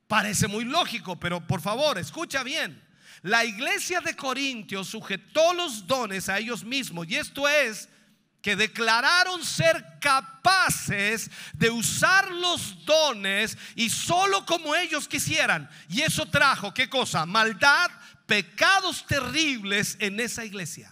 [0.10, 2.84] Parece muy lógico, pero por favor, escucha bien.
[3.22, 7.88] La iglesia de Corintios sujetó los dones a ellos mismos y esto es
[8.42, 15.70] que declararon ser capaces de usar los dones y solo como ellos quisieran.
[15.88, 17.28] Y eso trajo, ¿qué cosa?
[17.28, 17.92] Maldad,
[18.26, 20.92] pecados terribles en esa iglesia.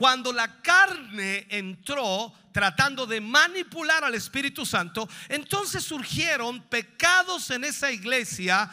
[0.00, 7.92] Cuando la carne entró tratando de manipular al Espíritu Santo, entonces surgieron pecados en esa
[7.92, 8.70] iglesia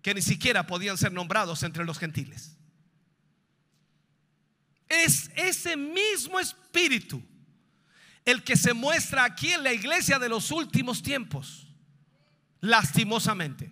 [0.00, 2.56] que ni siquiera podían ser nombrados entre los gentiles.
[4.88, 7.22] Es ese mismo espíritu
[8.24, 11.68] el que se muestra aquí en la iglesia de los últimos tiempos,
[12.62, 13.70] lastimosamente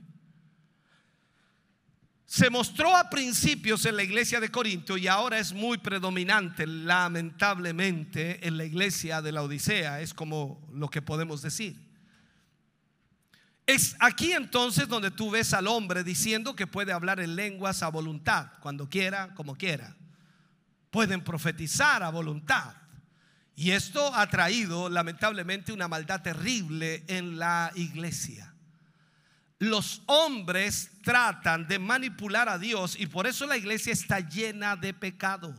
[2.29, 8.47] se mostró a principios en la iglesia de Corinto y ahora es muy predominante, lamentablemente,
[8.47, 11.74] en la iglesia de la Odisea, es como lo que podemos decir.
[13.66, 17.89] Es aquí entonces donde tú ves al hombre diciendo que puede hablar en lenguas a
[17.89, 19.97] voluntad, cuando quiera, como quiera.
[20.91, 22.74] Pueden profetizar a voluntad.
[23.57, 28.55] Y esto ha traído lamentablemente una maldad terrible en la iglesia
[29.59, 34.95] los hombres tratan de manipular a Dios y por eso la iglesia está llena de
[34.95, 35.55] pecado.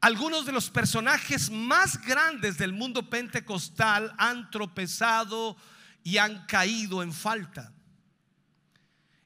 [0.00, 5.58] Algunos de los personajes más grandes del mundo pentecostal han tropezado
[6.02, 7.74] y han caído en falta.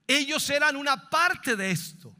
[0.08, 2.14] Ellos eran una parte de esto.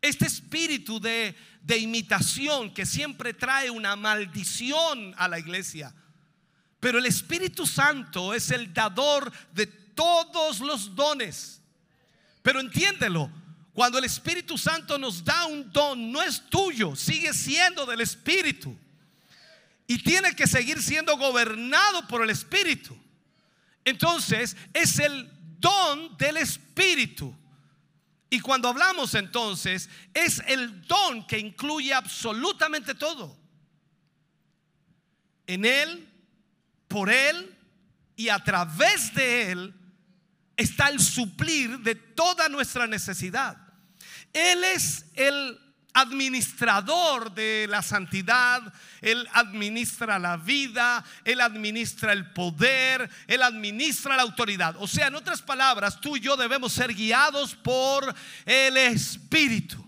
[0.00, 5.92] Este espíritu de, de imitación que siempre trae una maldición a la iglesia
[6.84, 11.62] Pero el Espíritu Santo es el dador de todos los dones.
[12.42, 13.30] Pero entiéndelo,
[13.72, 18.76] cuando el Espíritu Santo nos da un don, no es tuyo, sigue siendo del Espíritu.
[19.86, 22.94] Y tiene que seguir siendo gobernado por el Espíritu.
[23.82, 27.34] Entonces, es el don del Espíritu.
[28.28, 33.34] Y cuando hablamos entonces, es el don que incluye absolutamente todo.
[35.46, 36.10] En Él,
[36.94, 37.52] por Él
[38.14, 39.74] y a través de Él
[40.56, 43.56] está el suplir de toda nuestra necesidad.
[44.32, 45.58] Él es el
[45.92, 54.22] administrador de la santidad, Él administra la vida, Él administra el poder, Él administra la
[54.22, 54.76] autoridad.
[54.78, 58.14] O sea, en otras palabras, tú y yo debemos ser guiados por
[58.46, 59.83] el Espíritu.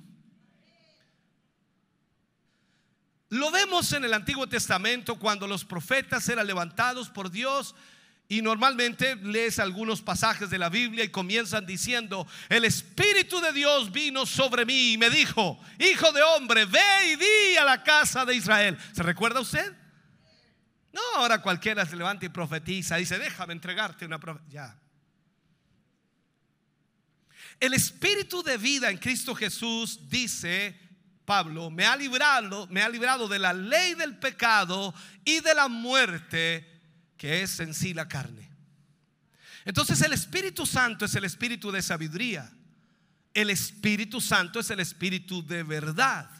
[3.29, 7.75] Lo vemos en el Antiguo Testamento cuando los profetas eran levantados por Dios
[8.29, 13.93] y normalmente lees algunos pasajes de la Biblia y comienzan diciendo, el Espíritu de Dios
[13.93, 18.25] vino sobre mí y me dijo, hijo de hombre, ve y di a la casa
[18.25, 18.79] de Israel.
[18.93, 19.73] ¿Se recuerda usted?
[20.93, 24.19] No, ahora cualquiera se levanta y profetiza, dice, déjame entregarte una.
[24.49, 24.77] Ya.
[27.61, 30.86] El Espíritu de vida en Cristo Jesús dice,
[31.27, 35.69] Pablo, me ha librado, me ha librado de la ley del pecado y de la
[35.69, 36.67] muerte
[37.19, 38.49] que es en sí la carne.
[39.65, 42.51] Entonces el Espíritu Santo es el Espíritu de sabiduría.
[43.35, 46.31] El Espíritu Santo es el Espíritu de verdad.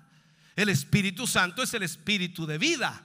[0.55, 3.05] El Espíritu Santo es el Espíritu de vida.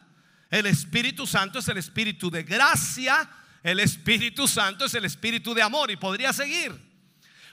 [0.52, 3.30] El Espíritu Santo es el Espíritu de gracia.
[3.64, 5.90] El Espíritu Santo es el Espíritu de amor.
[5.90, 6.72] Y podría seguir.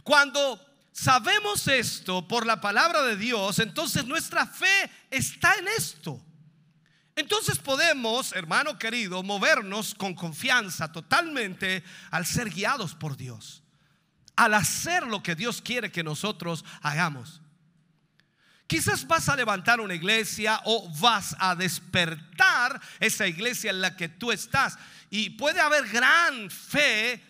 [0.04, 0.67] Cuando
[0.98, 6.20] sabemos esto por la palabra de Dios, entonces nuestra fe está en esto.
[7.14, 13.62] Entonces podemos, hermano querido, movernos con confianza totalmente al ser guiados por Dios,
[14.36, 17.42] al hacer lo que Dios quiere que nosotros hagamos.
[18.66, 24.08] Quizás vas a levantar una iglesia o vas a despertar esa iglesia en la que
[24.08, 24.76] tú estás
[25.10, 27.24] y puede haber gran fe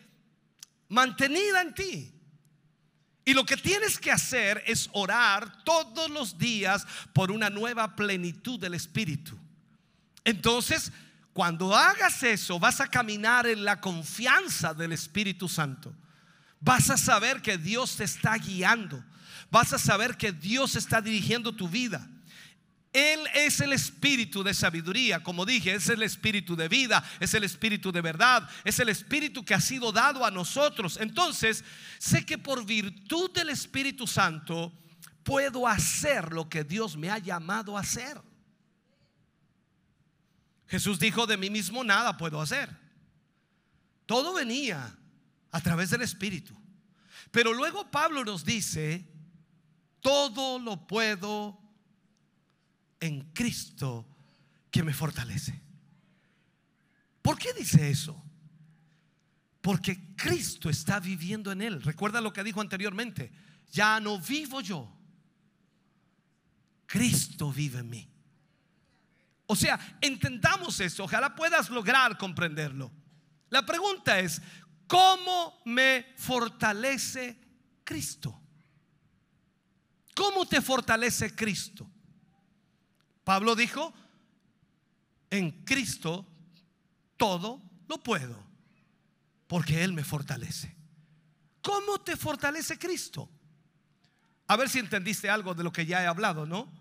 [0.88, 2.17] mantenida en ti.
[3.28, 8.58] Y lo que tienes que hacer es orar todos los días por una nueva plenitud
[8.58, 9.38] del Espíritu.
[10.24, 10.90] Entonces,
[11.34, 15.92] cuando hagas eso, vas a caminar en la confianza del Espíritu Santo.
[16.58, 19.04] Vas a saber que Dios te está guiando.
[19.50, 22.08] Vas a saber que Dios está dirigiendo tu vida.
[22.92, 27.44] Él es el espíritu de sabiduría, como dije, es el espíritu de vida, es el
[27.44, 30.98] espíritu de verdad, es el espíritu que ha sido dado a nosotros.
[31.00, 31.64] Entonces,
[31.98, 34.72] sé que por virtud del Espíritu Santo
[35.22, 38.20] puedo hacer lo que Dios me ha llamado a hacer.
[40.66, 42.74] Jesús dijo, de mí mismo nada puedo hacer.
[44.06, 44.96] Todo venía
[45.50, 46.54] a través del Espíritu.
[47.30, 49.06] Pero luego Pablo nos dice,
[50.00, 51.67] todo lo puedo
[53.00, 54.06] en Cristo
[54.70, 55.60] que me fortalece.
[57.22, 58.22] ¿Por qué dice eso?
[59.60, 61.82] Porque Cristo está viviendo en él.
[61.82, 63.32] Recuerda lo que dijo anteriormente.
[63.70, 64.96] Ya no vivo yo.
[66.86, 68.10] Cristo vive en mí.
[69.46, 72.92] O sea, entendamos eso, ojalá puedas lograr comprenderlo.
[73.48, 74.42] La pregunta es,
[74.86, 77.38] ¿cómo me fortalece
[77.82, 78.38] Cristo?
[80.14, 81.90] ¿Cómo te fortalece Cristo?
[83.28, 83.92] Pablo dijo,
[85.28, 86.26] en Cristo
[87.18, 88.42] todo lo puedo,
[89.46, 90.74] porque Él me fortalece.
[91.60, 93.28] ¿Cómo te fortalece Cristo?
[94.46, 96.72] A ver si entendiste algo de lo que ya he hablado, ¿no?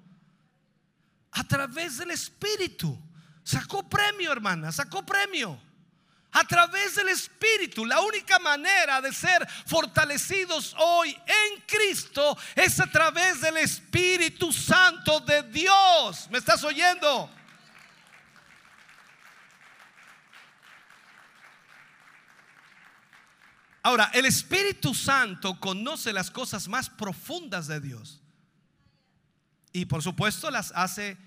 [1.31, 2.97] a través del Espíritu.
[3.43, 5.59] Sacó premio, hermana, sacó premio.
[6.31, 7.85] A través del Espíritu.
[7.85, 15.19] La única manera de ser fortalecidos hoy en Cristo es a través del Espíritu Santo
[15.21, 16.27] de Dios.
[16.29, 17.29] ¿Me estás oyendo?
[23.87, 28.21] Ahora, el Espíritu Santo conoce las cosas más profundas de Dios.
[29.71, 31.17] Y por supuesto las hace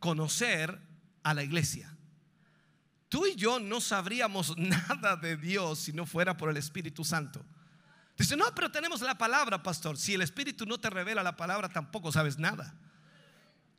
[0.00, 0.80] conocer
[1.22, 1.96] a la iglesia.
[3.10, 7.44] Tú y yo no sabríamos nada de Dios si no fuera por el Espíritu Santo.
[8.16, 9.98] Dice, no, pero tenemos la palabra, pastor.
[9.98, 12.74] Si el Espíritu no te revela la palabra, tampoco sabes nada.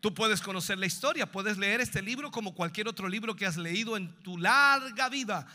[0.02, 3.56] Tú puedes conocer la historia, puedes leer este libro como cualquier otro libro que has
[3.56, 5.48] leído en tu larga vida.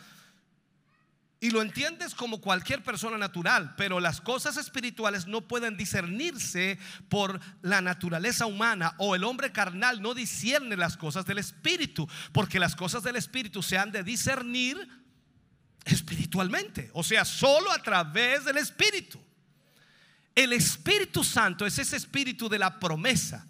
[1.38, 6.78] Y lo entiendes como cualquier persona natural, pero las cosas espirituales no pueden discernirse
[7.08, 12.58] por la naturaleza humana o el hombre carnal no discierne las cosas del espíritu, porque
[12.58, 14.88] las cosas del espíritu se han de discernir
[15.84, 19.20] espiritualmente, o sea, solo a través del espíritu.
[20.34, 23.46] El Espíritu Santo es ese espíritu de la promesa,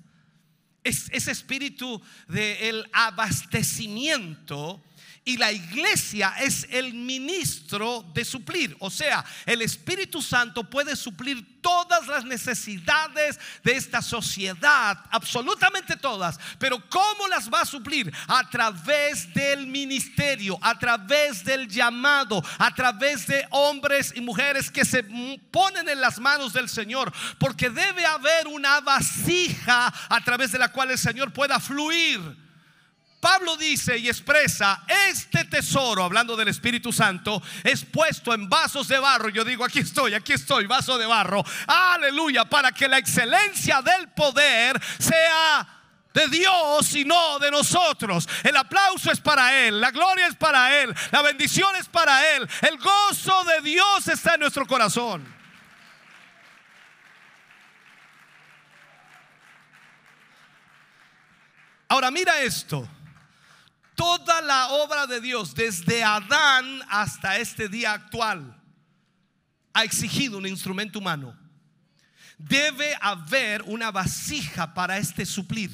[0.84, 4.80] es ese espíritu del abastecimiento
[5.26, 8.76] y la iglesia es el ministro de suplir.
[8.78, 16.38] O sea, el Espíritu Santo puede suplir todas las necesidades de esta sociedad, absolutamente todas.
[16.60, 18.14] Pero ¿cómo las va a suplir?
[18.28, 24.84] A través del ministerio, a través del llamado, a través de hombres y mujeres que
[24.84, 25.02] se
[25.50, 27.12] ponen en las manos del Señor.
[27.40, 32.45] Porque debe haber una vasija a través de la cual el Señor pueda fluir.
[33.20, 38.98] Pablo dice y expresa, este tesoro, hablando del Espíritu Santo, es puesto en vasos de
[38.98, 39.30] barro.
[39.30, 41.42] Yo digo, aquí estoy, aquí estoy, vaso de barro.
[41.66, 45.66] Aleluya, para que la excelencia del poder sea
[46.12, 48.28] de Dios y no de nosotros.
[48.42, 52.48] El aplauso es para Él, la gloria es para Él, la bendición es para Él,
[52.62, 55.34] el gozo de Dios está en nuestro corazón.
[61.88, 62.88] Ahora mira esto.
[63.96, 68.62] Toda la obra de Dios, desde Adán hasta este día actual,
[69.72, 71.36] ha exigido un instrumento humano.
[72.38, 75.70] Debe haber una vasija para este suplir.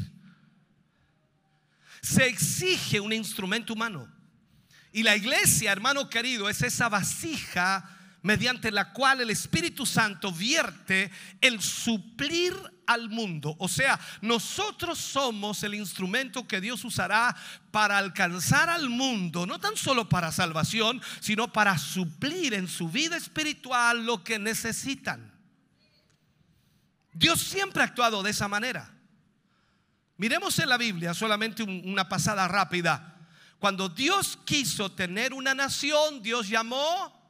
[2.01, 4.09] Se exige un instrumento humano.
[4.93, 7.89] Y la iglesia, hermano querido, es esa vasija
[8.23, 11.11] mediante la cual el Espíritu Santo vierte
[11.41, 12.55] el suplir
[12.87, 13.57] al mundo.
[13.59, 17.37] O sea, nosotros somos el instrumento que Dios usará
[17.71, 23.17] para alcanzar al mundo, no tan solo para salvación, sino para suplir en su vida
[23.17, 25.33] espiritual lo que necesitan.
[27.13, 28.91] Dios siempre ha actuado de esa manera.
[30.17, 33.17] Miremos en la Biblia solamente una pasada rápida.
[33.59, 37.22] Cuando Dios quiso tener una nación, Dios llamó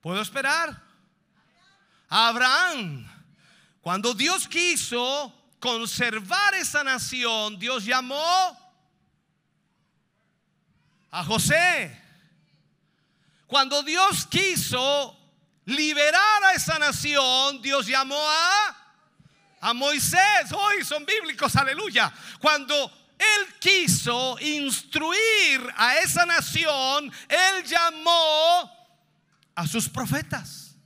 [0.00, 0.82] ¿Puedo esperar?
[2.08, 3.06] Abraham.
[3.80, 8.56] Cuando Dios quiso conservar esa nación, Dios llamó
[11.10, 11.98] a José.
[13.46, 15.16] Cuando Dios quiso
[15.64, 18.76] liberar a esa nación, Dios llamó a
[19.60, 20.52] a Moisés.
[20.52, 22.12] Hoy son bíblicos, aleluya.
[22.40, 28.79] Cuando él quiso instruir a esa nación, él llamó
[29.54, 30.76] a sus profetas.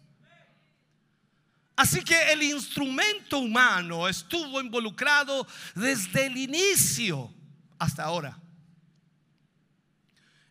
[1.77, 7.35] Así que el instrumento humano estuvo involucrado desde el inicio
[7.79, 8.39] hasta ahora.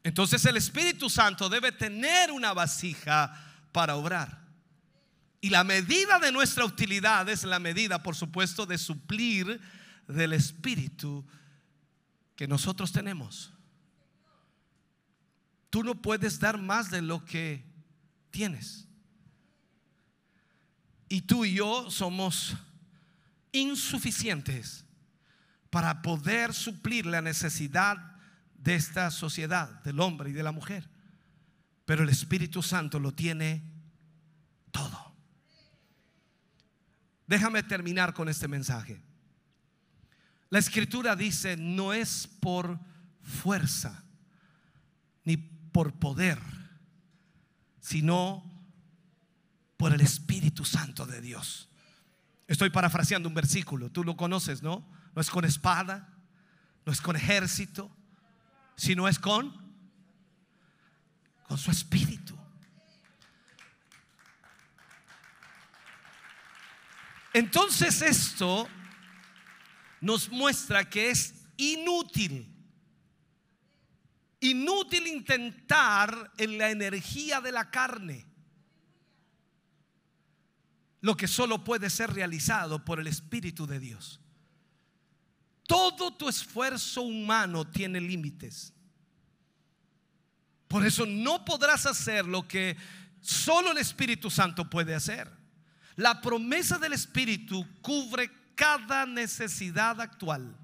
[0.04, 3.34] Entonces el Espíritu Santo debe tener una vasija
[3.72, 4.44] para obrar.
[5.40, 9.62] Y la medida de nuestra utilidad es la medida, por supuesto, de suplir
[10.08, 11.26] del Espíritu
[12.36, 13.54] que nosotros tenemos.
[15.70, 17.73] Tú no puedes dar más de lo que
[18.34, 18.88] tienes.
[21.08, 22.58] Y tú y yo somos
[23.52, 24.84] insuficientes
[25.70, 28.18] para poder suplir la necesidad
[28.56, 30.90] de esta sociedad, del hombre y de la mujer.
[31.86, 33.64] Pero el Espíritu Santo lo tiene
[34.72, 35.16] todo.
[37.28, 39.00] Déjame terminar con este mensaje.
[40.50, 42.80] La escritura dice, no es por
[43.22, 44.04] fuerza
[45.24, 46.63] ni por poder
[47.84, 48.50] sino
[49.76, 51.68] por el Espíritu Santo de Dios.
[52.48, 54.88] Estoy parafraseando un versículo, tú lo conoces, ¿no?
[55.14, 56.10] No es con espada,
[56.86, 57.92] no es con ejército,
[58.78, 59.62] sino es con
[61.48, 62.38] con su espíritu.
[67.34, 68.66] Entonces esto
[70.00, 72.53] nos muestra que es inútil
[74.44, 78.26] Inútil intentar en la energía de la carne
[81.00, 84.20] lo que solo puede ser realizado por el Espíritu de Dios.
[85.66, 88.74] Todo tu esfuerzo humano tiene límites.
[90.68, 92.76] Por eso no podrás hacer lo que
[93.22, 95.32] solo el Espíritu Santo puede hacer.
[95.96, 100.58] La promesa del Espíritu cubre cada necesidad actual.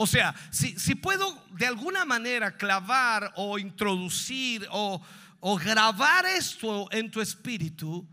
[0.00, 5.02] O sea, si, puedo de alguna manera clavar o introducir o,
[5.40, 8.06] o grabar esto en tu espíritu,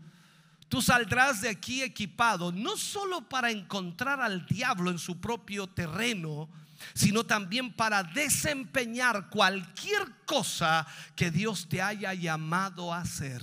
[0.68, 6.48] tú saldrás de aquí equipado, no solo para encontrar al diablo en su propio terreno,
[6.92, 10.84] sino también para desempeñar cualquier cosa
[11.14, 13.42] que Dios te haya llamado a hacer.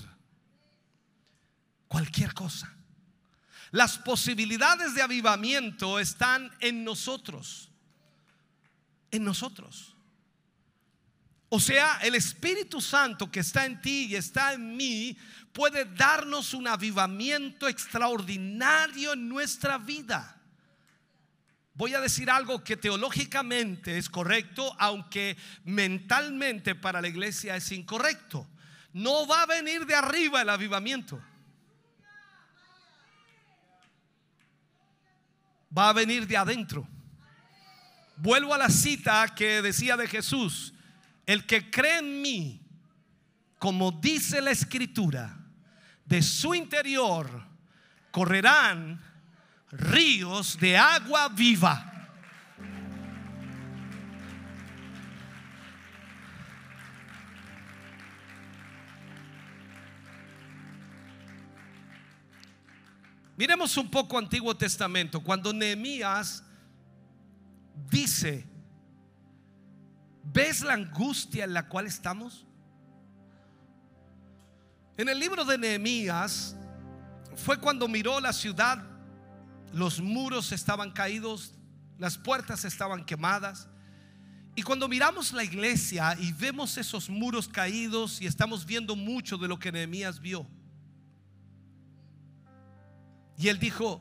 [1.87, 2.73] Cualquier cosa.
[3.71, 7.69] Las posibilidades de avivamiento están en nosotros.
[9.13, 9.95] En nosotros.
[11.49, 15.15] O sea, el Espíritu Santo que está en ti y está en mí
[15.51, 20.41] puede darnos un avivamiento extraordinario en nuestra vida.
[21.75, 28.47] Voy a decir algo que teológicamente es correcto, aunque mentalmente para la iglesia es incorrecto.
[28.91, 31.21] No va a venir de arriba el avivamiento.
[35.77, 36.87] Va a venir de adentro.
[38.17, 40.73] Vuelvo a la cita que decía de Jesús.
[41.25, 42.61] El que cree en mí,
[43.57, 45.37] como dice la escritura,
[46.05, 47.47] de su interior
[48.11, 49.01] correrán
[49.71, 51.89] ríos de agua viva.
[63.35, 66.43] Miremos un poco Antiguo Testamento, cuando Nehemías
[67.89, 68.45] dice,
[70.23, 72.45] ¿ves la angustia en la cual estamos?
[74.97, 76.55] En el libro de Nehemías
[77.35, 78.93] fue cuando miró la ciudad
[79.73, 81.55] los muros estaban caídos,
[81.97, 83.67] las puertas estaban quemadas.
[84.55, 89.47] Y cuando miramos la iglesia y vemos esos muros caídos y estamos viendo mucho de
[89.47, 90.47] lo que Nehemías vio.
[93.35, 93.99] Y él dijo,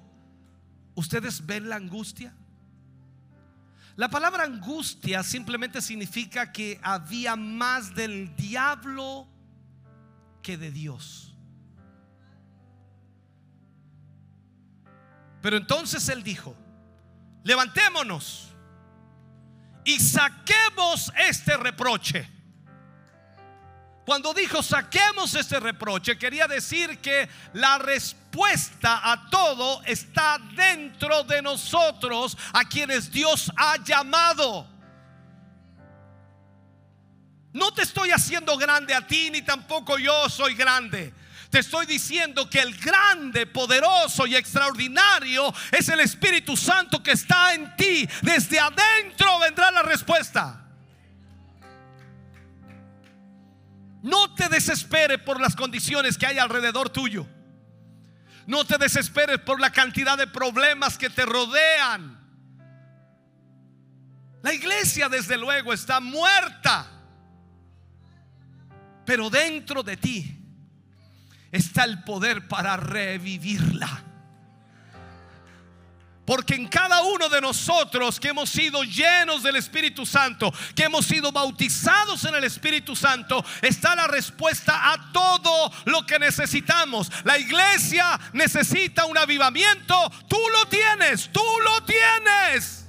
[0.94, 2.36] ¿ustedes ven la angustia?
[3.96, 9.28] La palabra angustia simplemente significa que había más del diablo
[10.42, 11.36] que de Dios.
[15.42, 16.56] Pero entonces él dijo,
[17.42, 18.48] levantémonos
[19.84, 22.31] y saquemos este reproche.
[24.04, 31.40] Cuando dijo saquemos este reproche, quería decir que la respuesta a todo está dentro de
[31.40, 34.66] nosotros, a quienes Dios ha llamado.
[37.52, 41.14] No te estoy haciendo grande a ti, ni tampoco yo soy grande.
[41.50, 47.52] Te estoy diciendo que el grande, poderoso y extraordinario es el Espíritu Santo que está
[47.54, 48.08] en ti.
[48.22, 50.61] Desde adentro vendrá la respuesta.
[54.02, 57.26] No te desesperes por las condiciones que hay alrededor tuyo.
[58.46, 62.20] No te desesperes por la cantidad de problemas que te rodean.
[64.42, 66.86] La iglesia desde luego está muerta.
[69.06, 70.38] Pero dentro de ti
[71.52, 74.11] está el poder para revivirla.
[76.24, 81.04] Porque en cada uno de nosotros que hemos sido llenos del Espíritu Santo, que hemos
[81.04, 87.10] sido bautizados en el Espíritu Santo, está la respuesta a todo lo que necesitamos.
[87.24, 89.94] La iglesia necesita un avivamiento.
[90.28, 92.82] Tú lo tienes, tú lo tienes.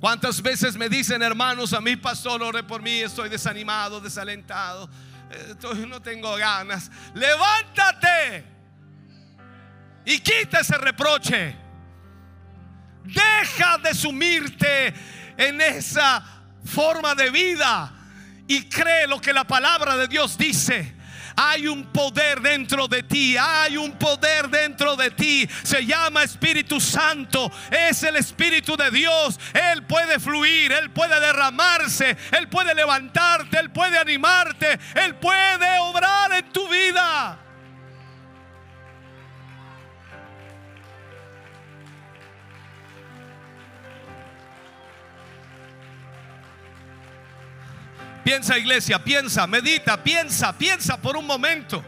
[0.00, 4.88] ¿Cuántas veces me dicen hermanos a mí, pastor, ore por mí, estoy desanimado, desalentado,
[5.88, 6.90] no tengo ganas?
[7.14, 8.44] Levántate
[10.04, 11.54] y quita ese reproche.
[13.04, 14.94] Deja de sumirte
[15.36, 16.22] en esa
[16.64, 17.92] forma de vida
[18.46, 20.97] y cree lo que la palabra de Dios dice.
[21.40, 25.48] Hay un poder dentro de ti, hay un poder dentro de ti.
[25.62, 29.38] Se llama Espíritu Santo, es el Espíritu de Dios.
[29.54, 36.32] Él puede fluir, Él puede derramarse, Él puede levantarte, Él puede animarte, Él puede obrar
[36.32, 37.38] en tu vida.
[48.28, 51.82] Piensa iglesia, piensa, medita, piensa, piensa por un momento.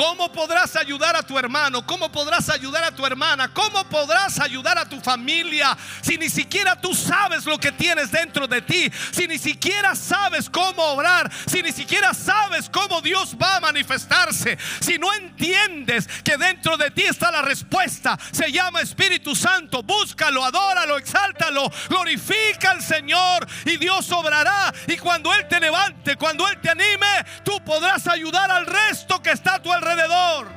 [0.00, 1.84] ¿Cómo podrás ayudar a tu hermano?
[1.84, 3.52] ¿Cómo podrás ayudar a tu hermana?
[3.52, 8.48] ¿Cómo podrás ayudar a tu familia si ni siquiera tú sabes lo que tienes dentro
[8.48, 8.90] de ti?
[9.12, 14.56] Si ni siquiera sabes cómo obrar, si ni siquiera sabes cómo Dios va a manifestarse,
[14.80, 20.42] si no entiendes que dentro de ti está la respuesta, se llama Espíritu Santo, búscalo,
[20.42, 24.72] adóralo, exáltalo, glorifica al Señor y Dios obrará.
[24.86, 29.32] Y cuando Él te levante, cuando Él te anime, tú podrás ayudar al resto que
[29.32, 30.48] está a tu alrededor alrededor.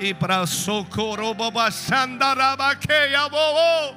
[0.00, 1.34] Y para socorro
[3.30, 3.96] bobo.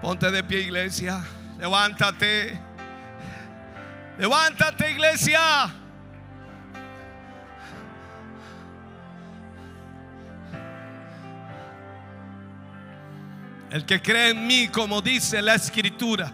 [0.00, 1.22] Ponte de pie, iglesia.
[1.58, 2.58] Levántate.
[4.18, 5.79] Levántate, iglesia.
[13.70, 16.32] El que cree en mí, como dice la escritura,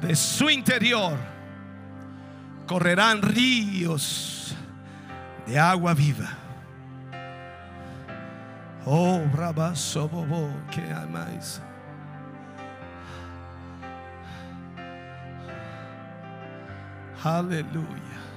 [0.00, 1.18] de su interior
[2.66, 4.54] correrán ríos
[5.46, 6.30] de agua viva.
[8.84, 9.20] Oh,
[10.08, 11.60] Bobo, que amáis.
[17.22, 18.31] Aleluya.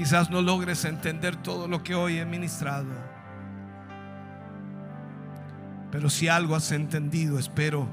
[0.00, 2.88] Quizás no logres entender todo lo que hoy he ministrado.
[5.92, 7.86] Pero si algo has entendido, espero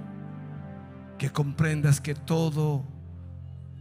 [1.17, 2.85] que comprendas que todo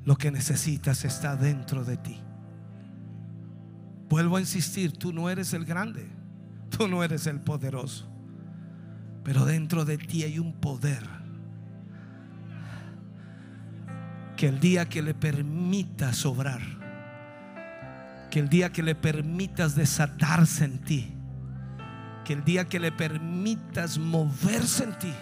[0.04, 2.20] lo que necesitas está dentro de ti.
[4.08, 6.08] Vuelvo a insistir, tú no eres el grande,
[6.76, 8.10] tú no eres el poderoso,
[9.22, 11.04] pero dentro de ti hay un poder
[14.36, 16.75] que el día que le permitas obrar,
[18.30, 21.12] que el día que le permitas desatarse en ti,
[22.24, 25.14] que el día que le permitas moverse en ti,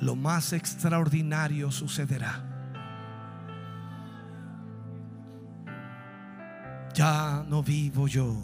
[0.00, 2.44] lo más extraordinario sucederá.
[6.94, 8.36] Ya no vivo yo,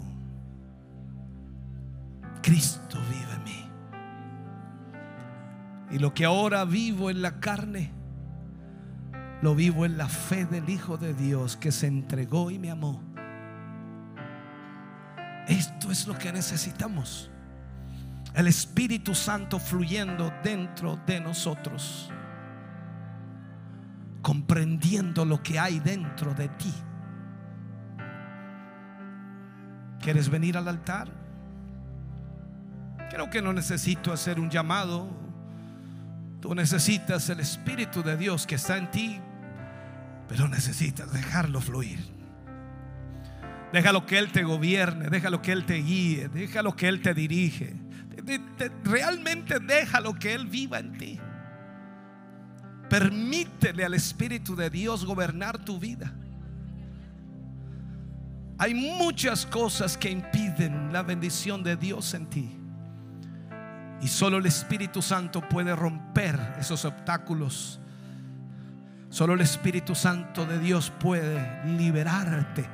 [2.41, 3.65] Cristo vive en mí.
[5.91, 7.91] Y lo que ahora vivo en la carne,
[9.41, 13.01] lo vivo en la fe del Hijo de Dios que se entregó y me amó.
[15.47, 17.29] Esto es lo que necesitamos.
[18.33, 22.11] El Espíritu Santo fluyendo dentro de nosotros.
[24.21, 26.73] Comprendiendo lo que hay dentro de ti.
[30.01, 31.07] ¿Quieres venir al altar?
[33.09, 35.07] Creo que no necesito hacer un llamado.
[36.41, 39.21] Tú necesitas el Espíritu de Dios que está en ti
[40.27, 41.99] pero necesitas dejarlo fluir.
[43.73, 47.75] Déjalo que Él te gobierne, déjalo que Él te guíe, déjalo que Él te dirige.
[48.83, 51.19] Realmente déjalo que Él viva en ti.
[52.89, 56.13] Permítele al Espíritu de Dios gobernar tu vida.
[58.57, 62.49] Hay muchas cosas que impiden la bendición de Dios en ti.
[64.01, 67.81] Y solo el Espíritu Santo puede romper esos obstáculos
[69.15, 72.65] Solo el Espíritu Santo de Dios puede liberarte.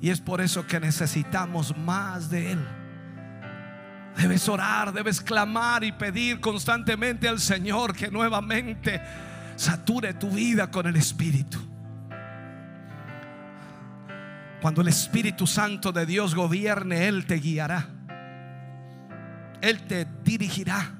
[0.00, 2.68] Y es por eso que necesitamos más de Él.
[4.16, 9.00] Debes orar, debes clamar y pedir constantemente al Señor que nuevamente
[9.54, 11.58] sature tu vida con el Espíritu.
[14.60, 17.86] Cuando el Espíritu Santo de Dios gobierne, Él te guiará.
[19.60, 20.99] Él te dirigirá.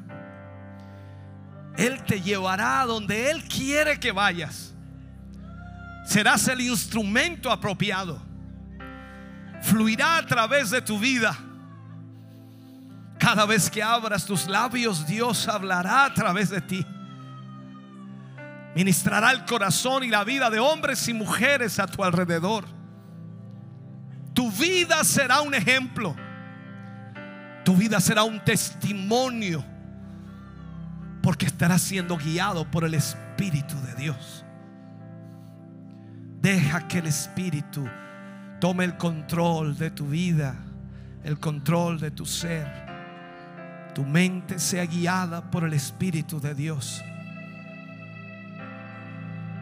[1.76, 4.74] Él te llevará a donde Él quiere que vayas.
[6.04, 8.20] Serás el instrumento apropiado.
[9.62, 11.36] Fluirá a través de tu vida.
[13.18, 16.86] Cada vez que abras tus labios, Dios hablará a través de ti.
[18.74, 22.64] Ministrará el corazón y la vida de hombres y mujeres a tu alrededor.
[24.32, 26.16] Tu vida será un ejemplo.
[27.64, 29.64] Tu vida será un testimonio
[31.22, 34.44] porque estarás siendo guiado por el Espíritu de Dios.
[36.40, 37.86] Deja que el Espíritu
[38.60, 40.54] tome el control de tu vida,
[41.22, 42.88] el control de tu ser.
[43.94, 47.02] Tu mente sea guiada por el Espíritu de Dios.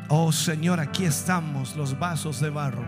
[0.08, 2.84] Oh Señor, aquí estamos los vasos de barro.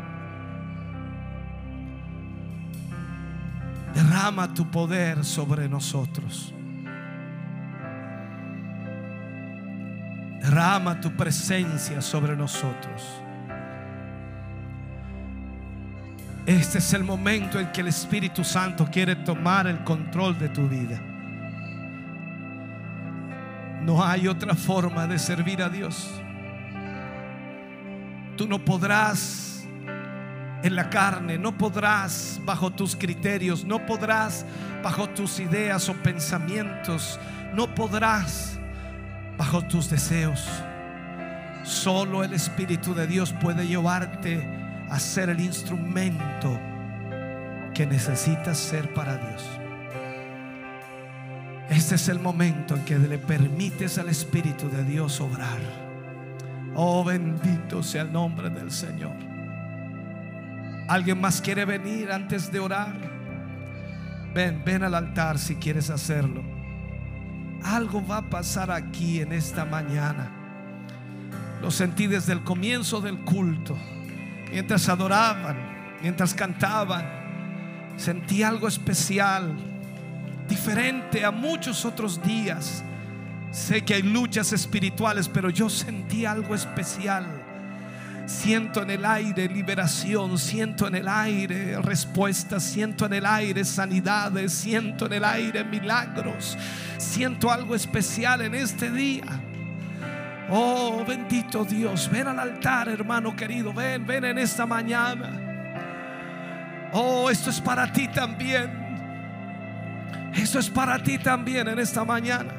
[3.94, 6.54] Derrama tu poder sobre nosotros.
[10.60, 13.02] Derrama tu presencia sobre nosotros.
[16.44, 20.68] Este es el momento en que el Espíritu Santo quiere tomar el control de tu
[20.68, 21.00] vida.
[23.80, 26.10] No hay otra forma de servir a Dios.
[28.36, 29.66] Tú no podrás
[30.62, 34.44] en la carne, no podrás bajo tus criterios, no podrás
[34.82, 37.18] bajo tus ideas o pensamientos,
[37.54, 38.59] no podrás
[39.40, 40.46] bajo tus deseos.
[41.62, 44.46] Solo el Espíritu de Dios puede llevarte
[44.90, 46.60] a ser el instrumento
[47.72, 49.42] que necesitas ser para Dios.
[51.70, 55.60] Este es el momento en que le permites al Espíritu de Dios obrar.
[56.74, 59.16] Oh, bendito sea el nombre del Señor.
[60.86, 62.94] ¿Alguien más quiere venir antes de orar?
[64.34, 66.59] Ven, ven al altar si quieres hacerlo.
[67.62, 70.30] Algo va a pasar aquí en esta mañana.
[71.60, 73.76] Lo sentí desde el comienzo del culto.
[74.50, 75.56] Mientras adoraban,
[76.02, 77.06] mientras cantaban,
[77.96, 79.54] sentí algo especial,
[80.48, 82.82] diferente a muchos otros días.
[83.50, 87.39] Sé que hay luchas espirituales, pero yo sentí algo especial.
[88.30, 94.52] Siento en el aire liberación, siento en el aire respuestas, siento en el aire sanidades,
[94.52, 96.56] siento en el aire milagros,
[96.96, 99.24] siento algo especial en este día.
[100.48, 106.88] Oh, bendito Dios, ven al altar, hermano querido, ven, ven en esta mañana.
[106.92, 108.70] Oh, esto es para ti también.
[110.34, 112.54] Esto es para ti también en esta mañana.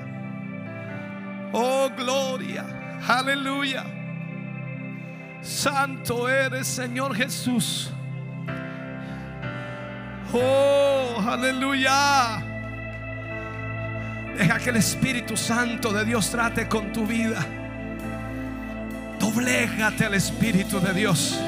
[1.54, 2.66] Oh, gloria.
[3.08, 4.01] Aleluya.
[5.42, 7.92] Santo eres, Señor Jesús.
[10.34, 12.44] Oh, aleluya.
[14.38, 17.46] Deja que el Espíritu Santo de Dios trate con tu vida.
[19.20, 21.40] Doblégate al Espíritu de Dios.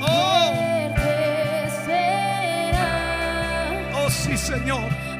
[0.00, 0.90] Oh,
[3.94, 5.13] oh sí, Señor.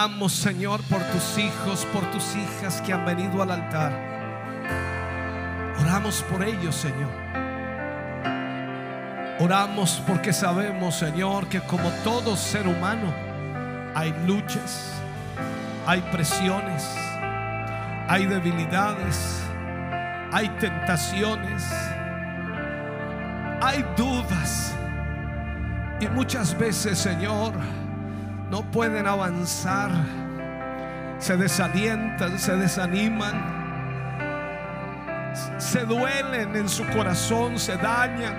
[0.00, 3.92] Oramos, Señor, por tus hijos, por tus hijas que han venido al altar.
[5.78, 7.10] Oramos por ellos, Señor.
[9.38, 13.12] Oramos porque sabemos, Señor, que como todo ser humano
[13.94, 14.90] hay luchas,
[15.86, 16.82] hay presiones,
[18.08, 19.42] hay debilidades,
[20.32, 21.62] hay tentaciones,
[23.60, 24.72] hay dudas.
[26.00, 27.52] Y muchas veces, Señor,
[28.50, 29.92] no pueden avanzar,
[31.18, 33.60] se desalientan, se desaniman,
[35.58, 38.34] se duelen en su corazón, se dañan.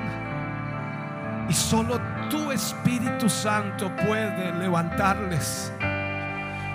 [1.47, 5.71] Y solo tu Espíritu Santo puede levantarles.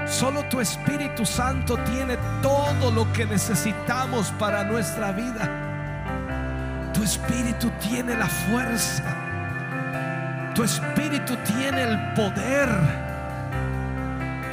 [0.06, 6.90] Solo tu Espíritu Santo tiene todo lo que necesitamos para nuestra vida.
[6.94, 9.04] Tu Espíritu tiene la fuerza.
[10.54, 13.05] Tu Espíritu tiene el poder.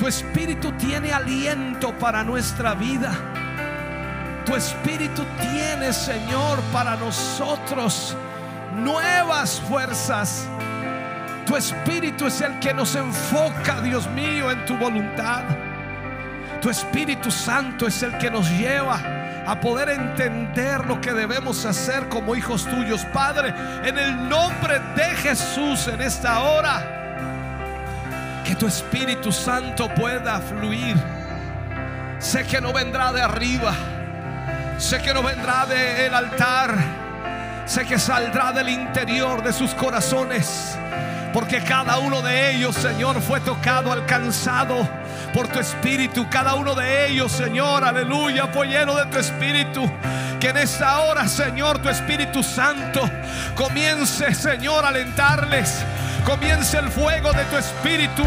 [0.04, 3.14] Tu Espíritu tiene aliento para nuestra vida.
[4.46, 8.14] Tu Espíritu tiene, Señor, para nosotros
[8.76, 10.46] nuevas fuerzas.
[11.46, 15.44] Tu Espíritu es el que nos enfoca, Dios mío, en tu voluntad.
[16.62, 19.00] Tu Espíritu Santo es el que nos lleva
[19.48, 23.06] a poder entender lo que debemos hacer como hijos tuyos.
[23.14, 23.54] Padre,
[23.86, 27.03] en el nombre de Jesús en esta hora,
[28.44, 30.96] que tu Espíritu Santo pueda fluir.
[32.20, 33.74] Sé que no vendrá de arriba,
[34.78, 36.76] sé que no vendrá del altar,
[37.66, 40.78] sé que saldrá del interior de sus corazones.
[41.34, 44.88] Porque cada uno de ellos, Señor, fue tocado, alcanzado
[45.34, 46.28] por tu espíritu.
[46.30, 49.92] Cada uno de ellos, Señor, aleluya, fue lleno de tu espíritu.
[50.40, 53.10] Que en esta hora, Señor, tu Espíritu Santo
[53.56, 55.84] comience, Señor, a alentarles.
[56.26, 58.24] Comience el fuego de tu espíritu.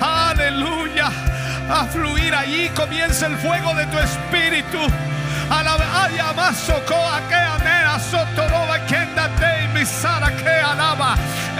[0.00, 1.10] Aleluya.
[1.70, 2.68] A fluir allí.
[2.70, 4.78] Comience el fuego de tu espíritu.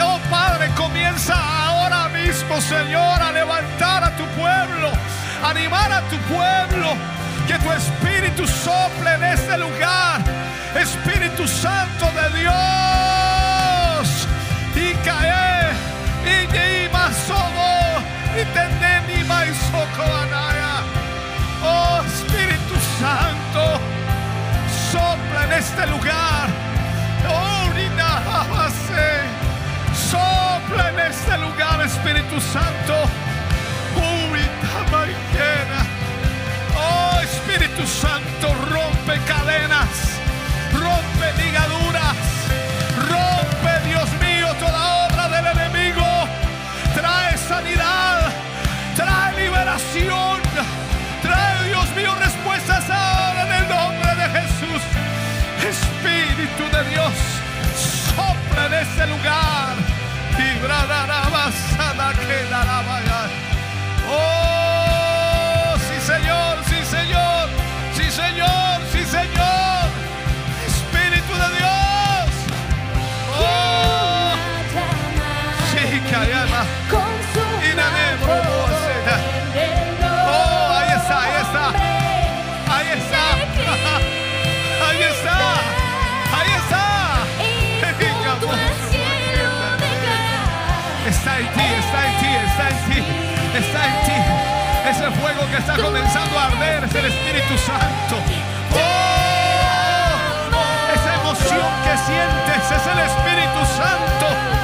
[0.00, 4.90] Oh Padre, comienza ahora mismo, Señor, a levantar a tu pueblo,
[5.44, 6.96] animar a tu pueblo.
[7.46, 10.22] Que tu Espíritu sople en este lugar.
[10.74, 13.13] Espíritu Santo de Dios.
[16.24, 17.70] Y masobo.
[18.40, 20.82] Y teneni maisoko anaya.
[21.62, 23.80] Oh Espíritu Santo.
[24.90, 26.48] Sopla en este lugar.
[27.28, 27.54] Oh.
[30.10, 32.94] Sopla en este lugar, Espíritu Santo.
[36.76, 40.18] Oh Espíritu Santo, rompe cadenas,
[40.72, 42.16] rompe ligaduras,
[56.44, 57.12] Espíritu de Dios,
[58.14, 59.74] sopla en este lugar.
[60.36, 61.06] Vibrará
[62.12, 62.82] que dará
[64.10, 66.58] Oh, sí Señor,
[91.34, 92.98] Está en ti, está en ti, está en ti,
[93.58, 94.18] está en ti.
[94.88, 98.22] Ese fuego que está comenzando a arder es el Espíritu Santo.
[98.72, 98.78] ¡Oh!
[100.94, 104.63] Esa emoción que sientes es el Espíritu Santo.